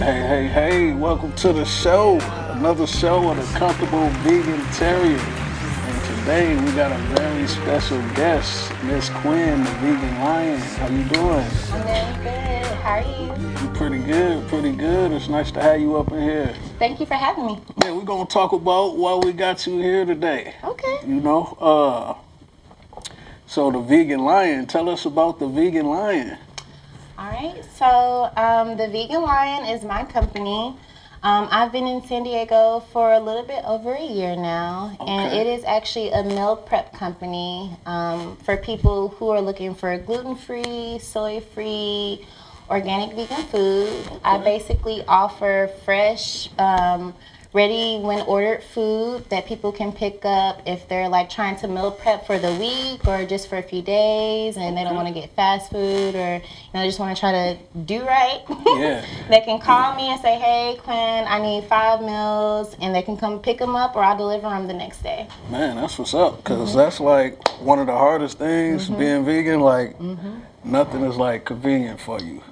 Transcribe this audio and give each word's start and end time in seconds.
Hey, 0.00 0.22
hey, 0.22 0.46
hey, 0.48 0.92
welcome 0.94 1.30
to 1.34 1.52
the 1.52 1.66
show. 1.66 2.18
Another 2.52 2.86
show 2.86 3.28
of 3.28 3.36
the 3.36 3.58
Comfortable 3.58 4.08
Vegantarian. 4.24 5.18
And 5.18 6.04
today 6.18 6.56
we 6.56 6.72
got 6.72 6.90
a 6.90 6.98
very 7.14 7.46
special 7.46 7.98
guest, 8.14 8.72
Miss 8.84 9.10
Quinn, 9.10 9.62
the 9.62 9.70
Vegan 9.72 10.20
Lion. 10.20 10.58
How 10.58 10.88
you 10.88 11.04
doing? 11.04 11.46
I'm 11.70 11.82
doing 11.84 12.22
good. 12.22 12.66
How 12.78 12.92
are 12.92 13.02
you? 13.02 13.62
You 13.62 13.74
pretty 13.74 13.98
good, 13.98 14.48
pretty 14.48 14.72
good. 14.72 15.12
It's 15.12 15.28
nice 15.28 15.50
to 15.52 15.60
have 15.60 15.78
you 15.78 15.94
up 15.98 16.10
in 16.12 16.22
here. 16.22 16.54
Thank 16.78 16.98
you 16.98 17.04
for 17.04 17.16
having 17.16 17.44
me. 17.44 17.60
Yeah, 17.84 17.92
we're 17.92 18.00
gonna 18.00 18.24
talk 18.24 18.52
about 18.52 18.96
why 18.96 19.16
we 19.16 19.34
got 19.34 19.66
you 19.66 19.80
here 19.80 20.06
today. 20.06 20.54
Okay. 20.64 21.00
You 21.06 21.20
know, 21.20 21.58
uh 21.60 22.14
so 23.46 23.70
the 23.70 23.80
Vegan 23.80 24.24
Lion, 24.24 24.66
tell 24.66 24.88
us 24.88 25.04
about 25.04 25.40
the 25.40 25.46
Vegan 25.46 25.84
Lion. 25.84 26.38
All 27.20 27.28
right. 27.28 27.62
So, 27.76 28.32
um, 28.34 28.78
the 28.78 28.88
Vegan 28.88 29.20
Lion 29.20 29.66
is 29.66 29.84
my 29.84 30.04
company. 30.04 30.74
Um, 31.22 31.48
I've 31.50 31.70
been 31.70 31.86
in 31.86 32.02
San 32.06 32.22
Diego 32.22 32.82
for 32.94 33.12
a 33.12 33.20
little 33.20 33.42
bit 33.42 33.62
over 33.66 33.92
a 33.92 34.02
year 34.02 34.34
now, 34.36 34.96
and 35.06 35.30
it 35.34 35.46
is 35.46 35.62
actually 35.64 36.12
a 36.12 36.22
meal 36.22 36.56
prep 36.56 36.94
company 36.94 37.76
um, 37.84 38.38
for 38.38 38.56
people 38.56 39.08
who 39.08 39.28
are 39.28 39.42
looking 39.42 39.74
for 39.74 39.98
gluten 39.98 40.34
free, 40.34 40.98
soy 40.98 41.40
free, 41.40 42.26
organic 42.70 43.14
vegan 43.14 43.44
food. 43.48 43.92
I 44.24 44.38
basically 44.38 45.04
offer 45.06 45.70
fresh, 45.84 46.48
um, 46.58 47.12
ready 47.52 47.98
when 47.98 48.20
ordered 48.26 48.62
food 48.62 49.28
that 49.30 49.44
people 49.44 49.72
can 49.72 49.90
pick 49.92 50.24
up 50.24 50.62
if 50.66 50.88
they're 50.88 51.08
like 51.08 51.28
trying 51.28 51.56
to 51.56 51.66
meal 51.66 51.90
prep 51.90 52.24
for 52.24 52.38
the 52.38 52.52
week 52.54 53.04
or 53.08 53.24
just 53.26 53.48
for 53.48 53.58
a 53.58 53.62
few 53.62 53.82
days 53.82 54.56
and 54.56 54.76
they 54.76 54.84
don't 54.84 54.94
want 54.94 55.08
to 55.08 55.14
get 55.14 55.28
fast 55.34 55.70
food 55.70 56.14
or 56.14 56.34
you 56.36 56.72
know 56.74 56.84
just 56.84 57.00
want 57.00 57.14
to 57.14 57.18
try 57.18 57.32
to 57.32 57.58
do 57.80 58.04
right. 58.06 58.42
Yeah. 58.48 59.04
they 59.28 59.40
can 59.40 59.58
call 59.58 59.96
me 59.96 60.12
and 60.12 60.20
say, 60.20 60.36
"Hey, 60.38 60.78
Quinn, 60.80 61.24
I 61.26 61.40
need 61.40 61.64
five 61.64 62.00
meals," 62.02 62.76
and 62.80 62.94
they 62.94 63.02
can 63.02 63.16
come 63.16 63.40
pick 63.40 63.58
them 63.58 63.74
up 63.74 63.96
or 63.96 64.04
I'll 64.04 64.16
deliver 64.16 64.48
them 64.48 64.68
the 64.68 64.74
next 64.74 65.02
day. 65.02 65.26
Man, 65.50 65.76
that's 65.76 65.98
what's 65.98 66.14
up. 66.14 66.36
because 66.38 66.74
that's 66.74 67.00
like 67.00 67.48
one 67.60 67.80
of 67.80 67.86
the 67.86 67.92
hardest 67.92 68.38
things 68.38 68.88
mm-hmm. 68.88 68.98
being 68.98 69.24
vegan. 69.24 69.60
Like 69.60 69.98
mm-hmm. 69.98 70.40
Nothing 70.64 71.02
is 71.04 71.16
like 71.16 71.44
convenient 71.44 72.00
for 72.00 72.20
you. 72.20 72.42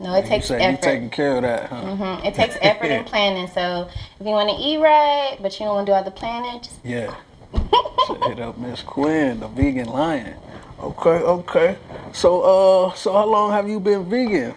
No, 0.00 0.14
it 0.14 0.24
you 0.24 0.28
takes 0.28 0.46
say 0.46 0.56
you 0.56 0.60
effort. 0.68 0.82
taking 0.82 1.10
care 1.10 1.36
of 1.36 1.42
that, 1.42 1.68
huh? 1.70 1.82
Mhm. 1.82 2.24
It 2.24 2.34
takes 2.34 2.56
effort 2.60 2.86
and 2.86 3.06
planning. 3.12 3.48
So 3.48 3.88
if 4.18 4.26
you 4.26 4.32
want 4.32 4.50
to 4.50 4.56
eat 4.56 4.78
right, 4.78 5.36
but 5.40 5.58
you 5.58 5.66
don't 5.66 5.74
want 5.76 5.86
to 5.86 5.92
do 5.92 5.94
all 5.96 6.04
the 6.04 6.10
planning, 6.10 6.60
just 6.60 6.78
Yeah. 6.84 7.14
so 8.06 8.14
hit 8.28 8.38
up 8.40 8.56
Miss 8.58 8.82
Quinn, 8.82 9.40
the 9.40 9.48
vegan 9.48 9.88
lion. 9.88 10.34
Okay, 10.80 11.10
okay. 11.10 11.76
So 12.12 12.40
uh 12.42 12.94
so 12.94 13.12
how 13.12 13.26
long 13.26 13.50
have 13.52 13.68
you 13.68 13.80
been 13.80 14.08
vegan? 14.08 14.54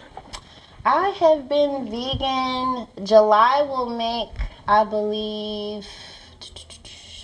I 0.85 1.09
have 1.19 1.47
been 1.49 1.85
vegan. 1.89 2.87
July 3.05 3.61
will 3.67 3.89
make, 3.89 4.29
I 4.67 4.83
believe, 4.83 5.87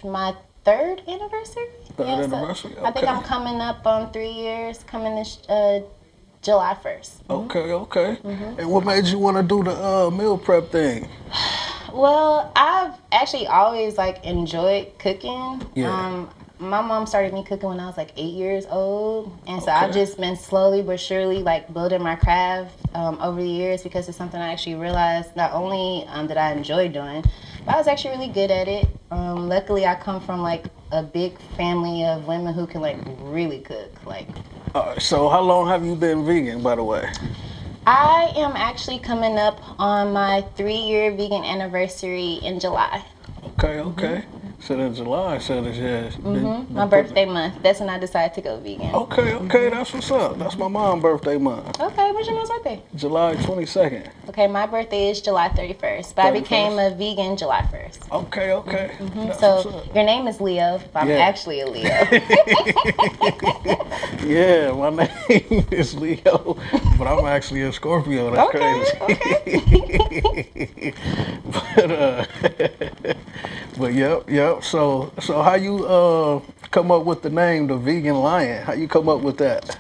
my 0.04 0.34
third 0.64 1.02
anniversary. 1.08 1.68
Third 2.00 2.30
so 2.30 2.36
anniversary, 2.36 2.72
I 2.82 2.92
think. 2.92 3.08
I'm 3.08 3.22
coming 3.24 3.60
up 3.60 3.86
on 3.86 4.12
three 4.14 4.32
years, 4.32 4.84
coming 4.84 5.16
this 5.16 5.40
uh, 5.50 5.82
July 6.42 6.78
1st. 6.82 7.30
Okay, 7.30 7.74
okay. 7.74 8.18
Mm-hmm. 8.24 8.60
And 8.60 8.70
what 8.72 8.86
made 8.86 9.06
you 9.06 9.20
want 9.20 9.36
to 9.36 9.44
do 9.44 9.64
the 9.66 9.72
uh, 9.72 10.10
meal 10.10 10.38
prep 10.38 10.72
thing? 10.72 11.08
Well, 11.92 12.52
I've 12.56 12.94
actually 13.12 13.48
always 13.48 13.98
like 13.98 14.24
enjoyed 14.24 15.00
cooking. 15.00 15.60
Yeah. 15.74 15.92
Um, 15.92 16.30
my 16.60 16.82
mom 16.82 17.08
started 17.08 17.34
me 17.34 17.44
cooking 17.44 17.68
when 17.68 17.80
I 17.80 17.88
was 17.88 17.98
like 17.98 18.12
eight 18.16 18.36
years 18.36 18.68
old, 18.70 19.36
and 19.48 19.60
so 19.64 19.72
I've 19.72 19.92
just 19.92 20.18
been 20.18 20.36
slowly 20.36 20.84
but 20.84 21.00
surely 21.00 21.42
like 21.42 21.74
building 21.74 22.04
my 22.04 22.16
craft 22.16 22.76
um, 22.94 23.18
over 23.20 23.42
the 23.42 23.50
years 23.50 23.82
because 23.82 24.08
it's 24.08 24.20
something 24.20 24.40
I 24.40 24.52
actually 24.52 24.76
realized 24.76 25.36
not 25.36 25.52
only 25.52 26.06
um, 26.10 26.28
that 26.28 26.38
I 26.38 26.52
enjoy 26.52 26.90
doing, 26.90 27.24
but 27.66 27.74
I 27.74 27.78
was 27.80 27.88
actually 27.88 28.18
really 28.18 28.32
good 28.32 28.52
at 28.52 28.68
it. 28.68 28.88
Um, 29.10 29.50
luckily, 29.50 29.88
I 29.88 29.96
come 29.96 30.22
from 30.22 30.42
like 30.42 30.66
a 30.92 31.04
big 31.04 31.38
family 31.56 32.04
of 32.04 32.28
women 32.28 32.54
who 32.54 32.66
can 32.66 32.82
like 32.82 32.98
really 33.22 33.60
cook. 33.60 33.92
Like 34.06 34.28
Uh, 34.76 34.98
so 35.00 35.30
how 35.30 35.42
long 35.42 35.68
have 35.68 35.86
you 35.86 35.96
been 35.96 36.26
vegan, 36.26 36.62
by 36.62 36.76
the 36.76 36.84
way? 36.84 37.10
I 37.86 38.32
am 38.36 38.56
actually 38.56 39.00
coming 39.00 39.38
up 39.38 39.62
on 39.80 40.14
my 40.14 40.42
three-year 40.56 41.12
vegan 41.12 41.44
anniversary 41.44 42.34
in 42.44 42.60
July. 42.60 43.04
Okay, 43.44 43.80
okay. 43.80 44.26
So 44.62 44.78
in 44.78 44.94
July, 44.94 45.38
so 45.40 45.62
this 45.62 45.78
yeah. 45.78 46.10
Mm-hmm. 46.22 46.74
My 46.76 46.86
birthday 46.86 47.26
month. 47.26 47.56
That's 47.64 47.80
when 47.80 47.90
I 47.90 47.98
decided 47.98 48.34
to 48.36 48.42
go 48.42 48.60
vegan. 48.60 48.94
Okay, 48.94 49.34
okay, 49.34 49.70
that's 49.70 49.94
what's 49.94 50.12
up. 50.12 50.38
That's 50.38 50.58
my 50.58 50.68
mom's 50.68 51.02
birthday 51.02 51.38
month, 51.38 51.80
Okay, 51.80 52.12
when's 52.12 52.28
your 52.28 52.36
mom's 52.36 52.50
birthday? 52.50 52.82
July 52.96 53.36
twenty 53.36 53.66
second. 53.66 54.10
Okay, 54.28 54.48
my 54.48 54.66
birthday 54.68 55.10
is 55.10 55.22
July 55.22 55.50
31st, 55.50 56.14
but 56.16 56.26
I 56.26 56.32
became 56.32 56.78
a 56.78 56.92
vegan 56.92 57.36
July 57.36 57.62
1st. 57.74 58.12
Okay, 58.12 58.52
okay. 58.52 58.92
What's 59.00 59.40
So 59.40 59.84
your 59.96 60.04
name 60.04 60.28
is 60.28 60.40
Leo, 60.40 60.80
but 60.94 61.00
I'm 61.04 61.10
Yeah. 61.10 61.16
actually 61.18 61.62
a 61.62 61.68
Leo. 61.68 61.90
Yeah, 64.26 64.72
my 64.74 64.90
name 64.92 65.66
is 65.72 65.96
Leo, 65.96 66.58
but 66.98 67.08
I'm 67.08 67.26
actually 67.26 67.62
a 67.64 67.72
Scorpio. 67.74 68.30
That's 68.32 68.50
Okay, 68.56 68.84
crazy. 69.46 70.94
but 71.46 71.92
uh, 71.92 72.26
but 73.78 73.94
yep, 73.94 74.30
yep. 74.30 74.49
So 74.62 75.14
so 75.20 75.42
how 75.42 75.56
you 75.56 75.86
uh 75.86 76.42
come 76.72 76.92
up 76.92 77.06
with 77.06 77.22
the 77.22 77.30
name 77.30 77.68
the 77.68 77.78
Vegan 77.78 78.16
Lion? 78.16 78.64
How 78.64 78.74
you 78.74 78.88
come 78.88 79.08
up 79.10 79.22
with 79.22 79.38
that? 79.38 79.78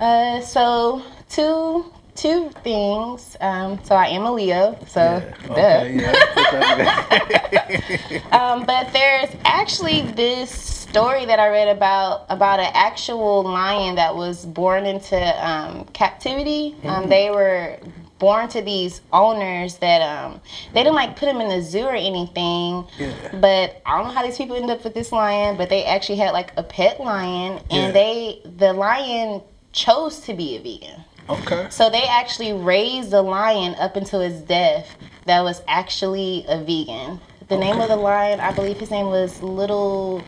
uh, 0.00 0.40
so 0.40 1.02
two 1.28 1.84
two 2.16 2.50
things. 2.62 3.36
Um, 3.40 3.78
so 3.84 3.94
I 3.94 4.06
am 4.08 4.24
a 4.24 4.32
Leo, 4.32 4.76
so 4.88 5.22
duh. 5.46 5.52
Okay, 5.52 5.96
yeah. 6.00 6.12
put 6.34 6.50
that 6.52 7.70
in. 7.70 8.22
Um, 8.32 8.66
but 8.66 8.92
there's 8.92 9.30
actually 9.44 10.02
this 10.12 10.50
story 10.50 11.24
that 11.24 11.38
I 11.38 11.48
read 11.48 11.68
about 11.68 12.26
about 12.28 12.58
an 12.60 12.70
actual 12.74 13.42
lion 13.44 13.94
that 13.96 14.14
was 14.14 14.44
born 14.44 14.86
into 14.86 15.16
um, 15.48 15.84
captivity. 15.92 16.74
Um, 16.84 17.08
they 17.08 17.30
were 17.30 17.78
born 18.20 18.48
to 18.50 18.62
these 18.62 19.00
owners 19.12 19.78
that 19.78 20.00
um, 20.02 20.40
they 20.72 20.84
didn't 20.84 20.94
like 20.94 21.16
put 21.16 21.26
them 21.26 21.40
in 21.40 21.48
the 21.48 21.60
zoo 21.60 21.82
or 21.86 21.94
anything. 21.96 22.84
Yeah. 22.98 23.12
But 23.32 23.82
I 23.84 23.96
don't 23.98 24.06
know 24.08 24.14
how 24.14 24.22
these 24.22 24.36
people 24.38 24.54
ended 24.54 24.70
up 24.70 24.84
with 24.84 24.94
this 24.94 25.10
lion, 25.10 25.56
but 25.56 25.68
they 25.68 25.84
actually 25.84 26.18
had 26.18 26.30
like 26.30 26.52
a 26.56 26.62
pet 26.62 27.00
lion, 27.00 27.58
and 27.70 27.86
Yeah. 27.86 27.90
they 27.90 28.40
the 28.44 28.72
lion 28.72 29.42
chose 29.72 30.20
to 30.20 30.34
be 30.34 30.54
a 30.56 30.60
vegan. 30.60 31.02
Okay. 31.28 31.66
So 31.70 31.90
they 31.90 32.04
actually 32.04 32.52
raised 32.52 33.10
the 33.10 33.22
lion 33.22 33.74
up 33.76 33.96
until 33.96 34.20
his 34.20 34.40
death 34.42 34.96
that 35.26 35.40
was 35.42 35.62
actually 35.66 36.44
a 36.48 36.58
vegan. 36.58 37.20
The 37.48 37.56
name 37.56 37.80
of 37.80 37.88
the 37.88 37.96
lion, 37.96 38.38
I 38.40 38.52
believe 38.52 38.78
his 38.78 38.90
name 38.90 39.06
was 39.06 39.42
Little 39.42 40.22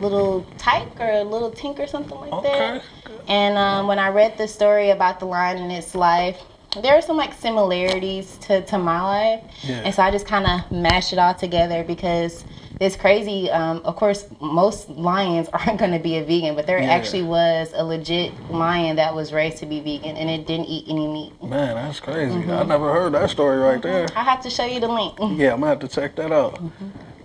Little 0.00 0.44
Tyke 0.58 1.00
or 1.00 1.22
Little 1.24 1.50
Tink 1.52 1.78
or 1.78 1.86
something 1.86 2.18
like 2.18 2.32
Okay. 2.32 2.58
that. 2.80 2.82
And 3.28 3.56
um, 3.58 3.86
when 3.88 3.98
I 3.98 4.08
read 4.08 4.36
the 4.38 4.46
story 4.46 4.90
about 4.90 5.18
the 5.20 5.26
lion 5.26 5.58
and 5.58 5.72
its 5.72 5.94
life, 5.94 6.40
there 6.82 6.94
are 6.94 7.02
some 7.02 7.16
like 7.16 7.32
similarities 7.34 8.36
to, 8.38 8.62
to 8.66 8.78
my 8.78 9.00
life. 9.00 9.44
Yeah. 9.62 9.76
And 9.84 9.94
so 9.94 10.02
I 10.02 10.10
just 10.10 10.26
kind 10.26 10.46
of 10.46 10.70
mashed 10.70 11.12
it 11.12 11.18
all 11.18 11.34
together 11.34 11.84
because 11.84 12.44
it's 12.80 12.96
crazy. 12.96 13.50
Um, 13.50 13.80
of 13.84 13.96
course, 13.96 14.26
most 14.40 14.90
lions 14.90 15.48
aren't 15.52 15.78
going 15.78 15.92
to 15.92 15.98
be 15.98 16.16
a 16.18 16.24
vegan, 16.24 16.54
but 16.54 16.66
there 16.66 16.78
Yeah. 16.78 16.90
actually 16.90 17.22
was 17.22 17.72
a 17.74 17.82
legit 17.84 18.32
lion 18.50 18.96
that 18.96 19.14
was 19.14 19.32
raised 19.32 19.58
to 19.58 19.66
be 19.66 19.80
vegan 19.80 20.16
and 20.16 20.28
it 20.28 20.46
didn't 20.46 20.66
eat 20.66 20.84
any 20.88 21.06
meat. 21.08 21.42
Man, 21.42 21.74
that's 21.76 22.00
crazy. 22.00 22.34
Mm-hmm. 22.34 22.50
I 22.50 22.62
never 22.64 22.92
heard 22.92 23.14
that 23.14 23.30
story 23.30 23.56
right 23.58 23.80
there. 23.80 24.06
I 24.14 24.22
have 24.22 24.42
to 24.42 24.50
show 24.50 24.66
you 24.66 24.80
the 24.80 24.88
link. 24.88 25.14
Yeah, 25.38 25.54
I'm 25.54 25.60
gonna 25.60 25.66
have 25.68 25.78
to 25.80 25.88
check 25.88 26.14
that 26.16 26.32
out. 26.32 26.60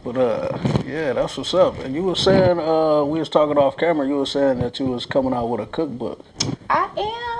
But 0.03 0.17
uh, 0.17 0.57
yeah, 0.85 1.13
that's 1.13 1.37
what's 1.37 1.53
up. 1.53 1.77
And 1.79 1.93
you 1.93 2.03
were 2.03 2.15
saying 2.15 2.57
uh, 2.59 3.03
we 3.03 3.19
was 3.19 3.29
talking 3.29 3.55
off 3.57 3.77
camera. 3.77 4.07
You 4.07 4.15
were 4.15 4.25
saying 4.25 4.57
that 4.59 4.79
you 4.79 4.85
was 4.87 5.05
coming 5.05 5.31
out 5.33 5.45
with 5.47 5.59
a 5.61 5.67
cookbook. 5.67 6.25
I 6.71 6.85
am, 6.97 7.30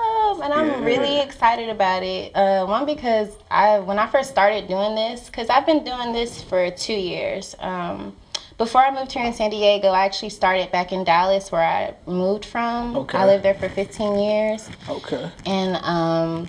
and 0.42 0.52
I'm 0.52 0.66
Yeah. 0.66 0.84
really 0.84 1.20
excited 1.20 1.68
about 1.68 2.02
it. 2.02 2.34
Uh, 2.34 2.66
one 2.66 2.84
because 2.84 3.28
I, 3.50 3.78
when 3.78 3.98
I 3.98 4.06
first 4.06 4.30
started 4.30 4.68
doing 4.68 4.94
this, 4.94 5.26
because 5.26 5.48
I've 5.48 5.66
been 5.66 5.84
doing 5.84 6.12
this 6.12 6.42
for 6.42 6.70
two 6.70 6.94
years. 6.94 7.54
Um, 7.60 8.16
before 8.58 8.82
I 8.82 8.90
moved 8.94 9.12
here 9.12 9.24
in 9.24 9.32
San 9.32 9.50
Diego, 9.50 9.88
I 9.88 10.04
actually 10.04 10.28
started 10.28 10.70
back 10.70 10.92
in 10.92 11.04
Dallas, 11.04 11.50
where 11.50 11.62
I 11.62 11.94
moved 12.06 12.44
from. 12.44 12.96
Okay. 12.96 13.18
I 13.18 13.24
lived 13.24 13.44
there 13.44 13.54
for 13.54 13.68
15 13.68 14.18
years, 14.18 14.68
Okay. 14.88 15.30
and 15.46 15.76
um, 15.84 16.48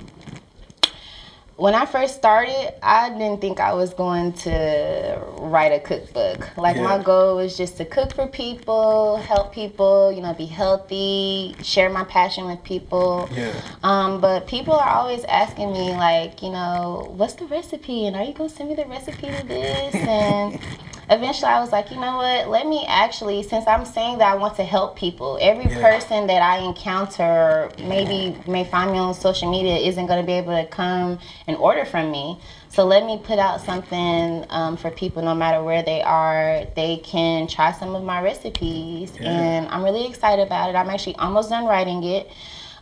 when 1.56 1.76
I 1.76 1.86
first 1.86 2.16
started, 2.16 2.74
I 2.84 3.10
didn't 3.10 3.40
think 3.40 3.60
I 3.60 3.74
was 3.74 3.94
going 3.94 4.34
to 4.34 5.22
write 5.38 5.72
a 5.72 5.80
cookbook. 5.80 6.58
Like 6.58 6.78
my 6.78 7.02
goal 7.02 7.36
was 7.36 7.56
just 7.56 7.78
to 7.78 7.86
cook 7.86 8.14
for 8.16 8.28
people, 8.28 9.18
help 9.18 9.54
people, 9.54 10.12
you 10.12 10.22
know, 10.22 10.34
be 10.34 10.48
healthy, 10.48 11.56
share 11.62 11.90
my 11.90 12.06
passion 12.06 12.46
with 12.46 12.64
people. 12.64 13.30
Yeah. 13.32 13.54
Um, 13.84 14.20
but 14.20 14.48
people 14.48 14.74
are 14.74 14.90
always 14.90 15.24
asking 15.26 15.72
me, 15.74 15.92
like, 15.92 16.42
you 16.42 16.50
know, 16.50 17.14
what's 17.16 17.36
the 17.36 17.46
recipe? 17.46 18.08
And 18.08 18.16
are 18.16 18.24
you 18.24 18.34
gonna 18.34 18.50
send 18.50 18.70
me 18.70 18.76
the 18.76 18.86
recipe 18.86 19.28
to 19.28 19.46
this? 19.46 19.96
And 19.96 20.60
eventually 21.14 21.52
I 21.52 21.60
was 21.60 21.72
like, 21.72 21.92
you 21.92 21.98
know 21.98 22.18
what? 22.18 22.50
Let 22.50 22.68
me 22.68 22.86
actually, 22.88 23.44
since 23.44 23.68
I'm 23.68 23.86
saying 23.86 24.18
that 24.20 24.32
I 24.32 24.36
want 24.36 24.56
to 24.58 24.64
help 24.64 24.96
people, 24.98 25.38
every 25.42 25.66
Yeah. 25.66 25.82
person 25.82 26.28
that 26.28 26.42
I 26.42 26.58
encounter, 26.60 27.72
maybe 27.80 28.36
may 28.48 28.64
find 28.64 28.92
me 28.92 28.98
on 28.98 29.14
social 29.14 29.50
media, 29.50 29.78
isn't 29.78 30.06
going 30.08 30.20
to 30.22 30.26
be 30.26 30.34
able 30.34 30.56
to 30.56 30.66
come 30.68 31.20
and 31.48 31.58
order 31.58 31.86
from 31.86 32.12
me. 32.12 32.40
So 32.70 32.86
let 32.86 33.06
me 33.06 33.20
put 33.24 33.38
out 33.38 33.62
something 33.62 34.46
um, 34.50 34.78
for 34.78 34.90
people, 34.90 35.22
no 35.22 35.36
matter 35.36 35.64
where 35.64 35.84
they 35.84 36.02
are, 36.02 36.66
they 36.76 36.98
can 36.98 37.48
try 37.48 37.72
some 37.72 37.94
of 37.96 38.04
my 38.04 38.22
recipes, 38.22 39.14
Yeah. 39.20 39.30
and 39.30 39.68
I'm 39.70 39.84
really 39.84 40.08
excited 40.08 40.42
about 40.42 40.70
it. 40.70 40.76
I'm 40.76 40.90
actually 40.90 41.16
almost 41.18 41.50
done 41.50 41.66
writing 41.66 42.04
it. 42.04 42.30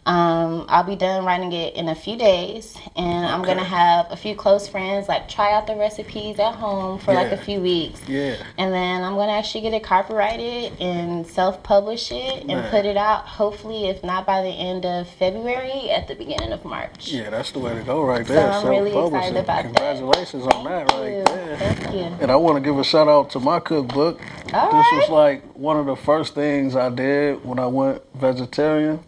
Um, 0.03 0.65
I'll 0.67 0.83
be 0.83 0.95
done 0.95 1.25
writing 1.25 1.53
it 1.53 1.75
in 1.75 1.87
a 1.87 1.93
few 1.93 2.17
days, 2.17 2.75
and 2.95 3.23
I'm 3.23 3.43
gonna 3.43 3.63
have 3.63 4.07
a 4.09 4.15
few 4.15 4.33
close 4.33 4.67
friends 4.67 5.07
like 5.07 5.29
try 5.29 5.53
out 5.53 5.67
the 5.67 5.75
recipes 5.75 6.39
at 6.39 6.55
home 6.55 6.97
for 6.97 7.13
like 7.13 7.31
a 7.31 7.37
few 7.37 7.59
weeks, 7.59 8.01
Yeah. 8.07 8.37
and 8.57 8.73
then 8.73 9.03
I'm 9.03 9.13
gonna 9.13 9.33
actually 9.33 9.61
get 9.61 9.75
it 9.75 9.83
copyrighted 9.83 10.73
and 10.81 11.27
self-publish 11.27 12.11
it 12.11 12.39
and 12.39 12.47
Man. 12.47 12.71
put 12.71 12.85
it 12.85 12.97
out. 12.97 13.27
Hopefully, 13.27 13.89
if 13.89 14.03
not 14.03 14.25
by 14.25 14.41
the 14.41 14.49
end 14.49 14.87
of 14.87 15.07
February, 15.07 15.91
at 15.91 16.07
the 16.07 16.15
beginning 16.15 16.51
of 16.51 16.65
March. 16.65 17.09
Yeah, 17.09 17.29
that's 17.29 17.51
the 17.51 17.59
way 17.59 17.75
to 17.75 17.83
go 17.83 18.03
right 18.03 18.25
there. 18.25 18.51
So. 18.53 18.59
I'm 18.59 18.67
really 18.69 18.89
excited 18.89 19.37
about 19.37 19.45
that. 19.45 19.63
Congratulations 19.65 20.47
on 20.47 20.63
that 20.63 20.91
right 20.93 21.17
you. 21.17 21.23
there. 21.25 21.57
Thank 21.57 21.93
you. 21.93 22.17
And 22.19 22.31
I 22.31 22.37
want 22.37 22.55
to 22.55 22.61
give 22.61 22.79
a 22.79 22.83
shout 22.83 23.07
out 23.07 23.29
to 23.31 23.39
my 23.39 23.59
cookbook. 23.59 24.19
All 24.51 24.71
this 24.71 24.87
was 24.93 25.09
like 25.09 25.43
one 25.53 25.77
of 25.77 25.85
the 25.85 25.95
first 25.95 26.33
things 26.33 26.75
I 26.75 26.89
did 26.89 27.45
when 27.45 27.59
I 27.59 27.67
went 27.67 28.01
vegetarian. 28.15 29.03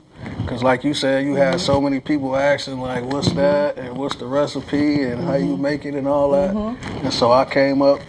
Cause 0.47 0.61
like 0.61 0.83
you 0.83 0.93
said, 0.93 1.23
you 1.25 1.31
Mm-hmm. 1.33 1.51
had 1.51 1.59
so 1.61 1.79
many 1.81 1.99
people 1.99 2.35
asking 2.35 2.79
like, 2.79 3.03
"What's 3.05 3.31
that?" 3.33 3.77
and 3.77 3.97
"What's 3.97 4.15
the 4.15 4.25
recipe?" 4.27 5.03
and 5.03 5.21
"How 5.21 5.31
Mm-hmm. 5.33 5.47
you 5.47 5.57
make 5.57 5.85
it?" 5.85 5.95
and 5.95 6.07
all 6.07 6.31
that. 6.31 6.55
And 7.03 7.13
so 7.13 7.31
I 7.31 7.45
came 7.45 7.81
up 7.81 7.99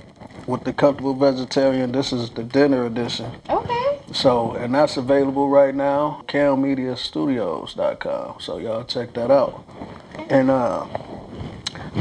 with 0.46 0.64
the 0.64 0.72
comfortable 0.72 1.14
vegetarian. 1.14 1.92
This 1.92 2.12
is 2.12 2.30
the 2.30 2.42
dinner 2.42 2.84
edition. 2.86 3.30
Okay. 3.48 3.98
So, 4.12 4.52
and 4.54 4.74
that's 4.74 4.96
available 4.96 5.48
right 5.48 5.74
now, 5.74 6.22
calmediastudios.com. 6.28 8.36
So 8.40 8.58
y'all 8.58 8.84
check 8.84 9.12
that 9.14 9.30
out. 9.30 9.64
And 10.28 10.50
uh, 10.50 10.86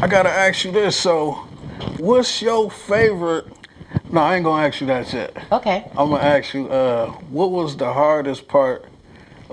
I 0.02 0.08
gotta 0.08 0.30
ask 0.30 0.66
you 0.66 0.72
this. 0.72 0.96
So, 0.98 1.34
what's 1.98 2.42
your 2.42 2.70
favorite? 2.72 3.46
No, 4.12 4.22
I 4.22 4.36
ain't 4.36 4.44
gonna 4.46 4.68
ask 4.68 4.82
you 4.82 4.88
that 4.88 5.12
yet. 5.14 5.36
Okay. 5.52 5.86
I'm 5.98 6.10
gonna 6.10 6.24
ask 6.24 6.54
you, 6.54 6.68
uh, 6.70 7.12
what 7.30 7.52
was 7.52 7.78
the 7.78 7.94
hardest 7.94 8.48
part 8.48 8.86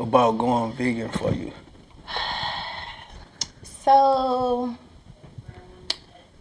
about 0.00 0.38
going 0.38 0.72
vegan 0.72 1.10
for 1.10 1.32
you? 1.32 1.52
So 3.62 4.74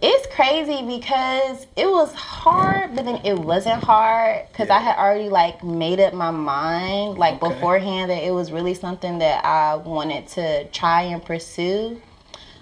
it's 0.02 0.34
crazy 0.36 0.82
because 0.86 1.68
it 1.76 1.86
was 1.90 2.14
hard, 2.14 2.96
but 2.96 3.06
then 3.06 3.20
it 3.26 3.38
wasn't 3.38 3.84
hard 3.84 4.48
because 4.52 4.70
I 4.70 4.80
had 4.80 4.98
already 4.98 5.30
like 5.30 5.64
made 5.64 6.00
up 6.00 6.14
my 6.14 6.32
mind 6.32 7.18
like 7.18 7.42
Okay. 7.42 7.54
beforehand 7.54 8.10
that 8.12 8.24
it 8.24 8.32
was 8.32 8.52
really 8.52 8.74
something 8.74 9.20
that 9.20 9.44
I 9.44 9.76
wanted 9.76 10.28
to 10.30 10.66
try 10.70 11.02
and 11.04 11.24
pursue. 11.24 12.02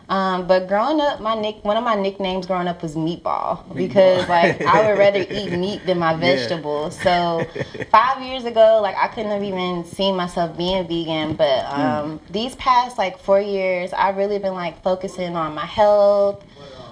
Um, 0.09 0.47
but 0.47 0.69
growing 0.69 1.01
up, 1.01 1.19
my 1.19 1.35
nick 1.35 1.63
one 1.65 1.75
of 1.75 1.83
my 1.83 1.95
nicknames 1.95 2.47
growing 2.47 2.67
up 2.67 2.81
was 2.81 2.95
meatball 2.95 3.75
because 3.75 4.27
like 4.29 4.61
I 4.61 4.87
would 4.87 4.97
rather 4.99 5.25
eat 5.29 5.51
meat 5.51 5.85
than 5.85 5.99
my 5.99 6.15
vegetables. 6.15 6.97
So 7.01 7.45
five 7.91 8.21
years 8.21 8.45
ago, 8.45 8.79
like 8.81 8.95
I 8.95 9.09
couldn't 9.09 9.31
have 9.31 9.43
even 9.43 9.83
seen 9.83 10.15
myself 10.15 10.57
being 10.57 10.87
vegan. 10.87 11.35
But 11.35 11.65
um, 11.65 12.21
these 12.29 12.55
past 12.55 12.97
like 12.97 13.19
four 13.19 13.41
years, 13.41 13.91
I've 13.91 14.15
really 14.15 14.39
been 14.39 14.53
like 14.53 14.81
focusing 14.81 15.35
on 15.35 15.53
my 15.53 15.65
health, 15.65 16.41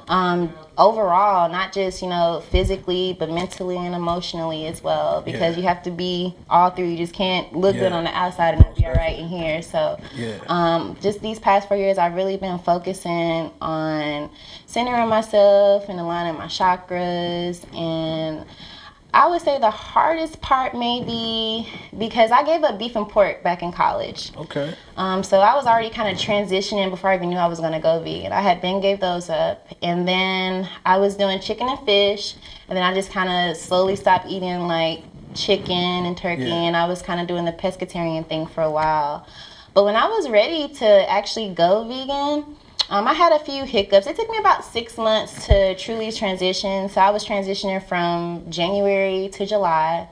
um, 0.10 0.54
overall, 0.78 1.50
not 1.50 1.72
just 1.74 2.02
you 2.02 2.08
know 2.10 2.44
physically, 2.52 3.16
but 3.18 3.30
mentally 3.30 3.78
and 3.78 3.96
emotionally 3.96 4.68
as 4.68 4.84
well. 4.84 5.22
Because 5.22 5.56
Yeah. 5.56 5.62
you 5.62 5.68
have 5.68 5.84
to 5.84 5.92
be 5.92 6.36
all 6.50 6.70
three. 6.70 6.92
You 6.92 6.98
just 6.98 7.14
can't 7.14 7.56
look 7.56 7.76
good 7.78 7.92
on 7.92 8.04
the 8.04 8.16
outside 8.16 8.56
and 8.56 8.64
not 8.66 8.76
be 8.76 8.86
all 8.86 8.94
right 8.94 9.18
in 9.18 9.28
here. 9.28 9.62
So 9.62 9.98
Yeah. 10.16 10.34
um, 10.48 10.98
just 11.02 11.22
these 11.22 11.40
past 11.40 11.68
four 11.68 11.78
years, 11.78 11.98
I've 11.98 12.16
really 12.16 12.38
been 12.38 12.60
focusing 12.60 13.52
on 13.62 14.30
centering 14.66 15.08
myself 15.08 15.88
and 15.90 16.00
aligning 16.00 16.38
my 16.38 16.46
chakras. 16.48 17.62
And 17.76 18.46
I 19.16 19.28
would 19.28 19.42
say 19.42 19.58
the 19.60 19.70
hardest 19.72 20.42
part, 20.42 20.76
maybe 20.76 21.66
because 21.98 22.32
I 22.32 22.44
gave 22.44 22.64
up 22.66 22.78
beef 22.78 22.98
and 22.98 23.08
pork 23.08 23.44
back 23.44 23.64
in 23.64 23.72
college. 23.72 24.34
Okay. 24.36 24.76
Um, 24.98 25.24
so 25.24 25.40
I 25.40 25.56
was 25.56 25.66
already 25.66 25.90
kind 25.90 26.10
of 26.14 26.22
transitioning 26.22 26.90
before 26.90 27.12
I 27.12 27.16
even 27.16 27.30
knew 27.30 27.38
I 27.38 27.48
was 27.48 27.62
gonna 27.62 27.80
go 27.80 28.02
vegan. 28.02 28.34
I 28.34 28.42
had 28.42 28.60
been 28.60 28.82
gave 28.82 29.00
those 29.00 29.30
up, 29.30 29.66
and 29.82 30.06
then 30.06 30.68
I 30.86 30.98
was 30.98 31.16
doing 31.16 31.40
chicken 31.40 31.70
and 31.70 31.80
fish, 31.86 32.36
and 32.68 32.76
then 32.76 32.84
I 32.84 32.94
just 32.94 33.10
kind 33.10 33.30
of 33.30 33.56
slowly 33.56 33.96
stopped 33.96 34.26
eating 34.28 34.68
like 34.68 35.04
chicken 35.34 36.06
and 36.06 36.18
turkey, 36.18 36.44
Yeah. 36.44 36.54
and 36.68 36.76
I 36.76 36.86
was 36.86 37.02
kind 37.02 37.22
of 37.22 37.28
doing 37.28 37.46
the 37.46 37.54
pescatarian 37.54 38.28
thing 38.28 38.46
for 38.48 38.64
a 38.64 38.70
while. 38.72 39.26
But 39.74 39.86
when 39.86 39.96
I 39.96 40.08
was 40.08 40.28
ready 40.30 40.68
to 40.76 41.10
actually 41.10 41.54
go 41.54 41.86
vegan, 41.88 42.58
um, 42.90 43.08
I 43.08 43.14
had 43.14 43.32
a 43.32 43.40
few 43.40 43.64
hiccups. 43.64 44.08
It 44.08 44.16
took 44.16 44.30
me 44.30 44.38
about 44.38 44.64
six 44.64 44.98
months 44.98 45.48
to 45.48 45.76
truly 45.76 46.12
transition. 46.12 46.90
So 46.90 47.02
I 47.02 47.10
was 47.10 47.26
transitioning 47.26 47.84
from 47.84 48.50
January 48.50 49.30
to 49.34 49.46
July. 49.46 50.08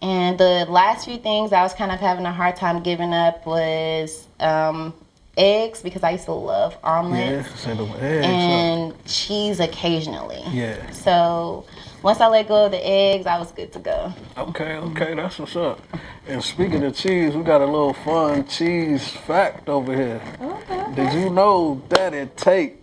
And 0.00 0.36
the 0.38 0.66
last 0.68 1.04
few 1.04 1.18
things 1.18 1.52
I 1.52 1.62
was 1.62 1.72
kind 1.74 1.92
of 1.92 2.00
having 2.00 2.26
a 2.26 2.32
hard 2.32 2.56
time 2.56 2.82
giving 2.82 3.12
up 3.12 3.46
was 3.46 4.26
um, 4.40 4.94
eggs 5.36 5.80
because 5.82 6.02
I 6.02 6.10
used 6.12 6.26
to 6.26 6.32
love 6.32 6.76
omelets 6.84 7.66
eggs. 7.66 8.26
and 8.26 9.04
cheese 9.06 9.60
occasionally. 9.60 10.42
yeah. 10.50 10.90
So 10.90 11.64
once 12.02 12.20
I 12.20 12.26
let 12.28 12.48
go 12.48 12.66
of 12.66 12.72
the 12.72 12.86
eggs, 12.86 13.26
I 13.26 13.38
was 13.38 13.52
good 13.52 13.72
to 13.72 13.78
go. 13.78 14.12
Okay, 14.36 14.76
okay, 14.76 15.14
that's 15.14 15.38
what's 15.38 15.56
up. 15.56 15.80
And 16.26 16.42
speaking 16.42 16.82
of 16.84 16.94
cheese, 16.94 17.34
we 17.34 17.42
got 17.44 17.60
a 17.60 17.66
little 17.66 17.94
fun 17.94 18.46
cheese 18.46 19.08
fact 19.08 19.68
over 19.68 19.94
here. 19.94 20.20
Okay. 20.40 20.94
Did 20.94 21.12
you 21.14 21.30
know 21.30 21.82
that 21.88 22.12
it 22.12 22.36
take 22.36 22.78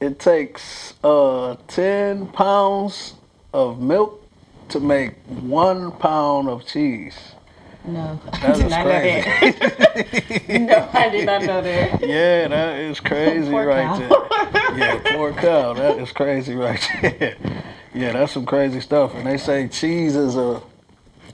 it 0.00 0.18
takes 0.18 0.94
uh 1.02 1.56
ten 1.66 2.26
pounds 2.28 3.14
of 3.52 3.80
milk 3.80 4.20
to 4.68 4.80
make 4.80 5.14
one 5.26 5.90
pound 5.92 6.48
of 6.48 6.66
cheese? 6.66 7.16
No, 7.86 8.18
I 8.32 8.52
did 8.52 8.70
not 8.70 8.86
know 8.86 8.92
that. 9.02 10.44
no, 10.48 10.90
I 10.92 11.08
did 11.10 11.26
not 11.26 11.42
know 11.42 11.60
that. 11.62 12.00
Yeah, 12.00 12.48
that 12.48 12.76
is 12.78 13.00
crazy 13.00 13.50
Poor 13.50 13.66
right 13.66 13.84
cow. 13.86 14.48
there. 14.52 14.78
Yeah, 14.78 15.00
poor 15.14 15.32
cow. 15.32 15.74
That 15.74 15.98
is 15.98 16.10
crazy 16.12 16.54
right 16.54 16.80
there. 17.02 17.36
Yeah, 17.94 18.12
that's 18.12 18.32
some 18.32 18.46
crazy 18.46 18.80
stuff. 18.80 19.14
And 19.14 19.26
they 19.26 19.36
say 19.36 19.68
cheese 19.68 20.16
is 20.16 20.36
a 20.36 20.62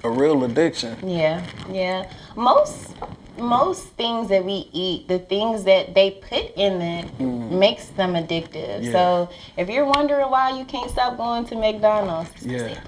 a 0.03 0.11
real 0.11 0.45
addiction. 0.45 0.97
Yeah, 1.09 1.45
yeah. 1.71 2.11
Most 2.35 2.95
most 3.39 3.85
things 3.97 4.29
that 4.29 4.45
we 4.45 4.69
eat, 4.73 5.09
the 5.09 5.19
things 5.19 5.65
that 5.65 5.95
they 5.95 6.11
put 6.11 6.53
in 6.57 6.81
it, 6.83 7.21
makes 7.21 7.87
them 7.91 8.15
addictive. 8.15 8.81
Mm. 8.81 8.85
Yeah. 8.85 8.93
So 8.93 9.31
if 9.57 9.69
you're 9.71 9.87
wondering 9.87 10.29
why 10.31 10.59
you 10.59 10.65
can't 10.65 10.91
stop 10.91 11.17
going 11.17 11.45
to 11.47 11.55
McDonald's, 11.57 12.31
Yeah. 12.45 12.79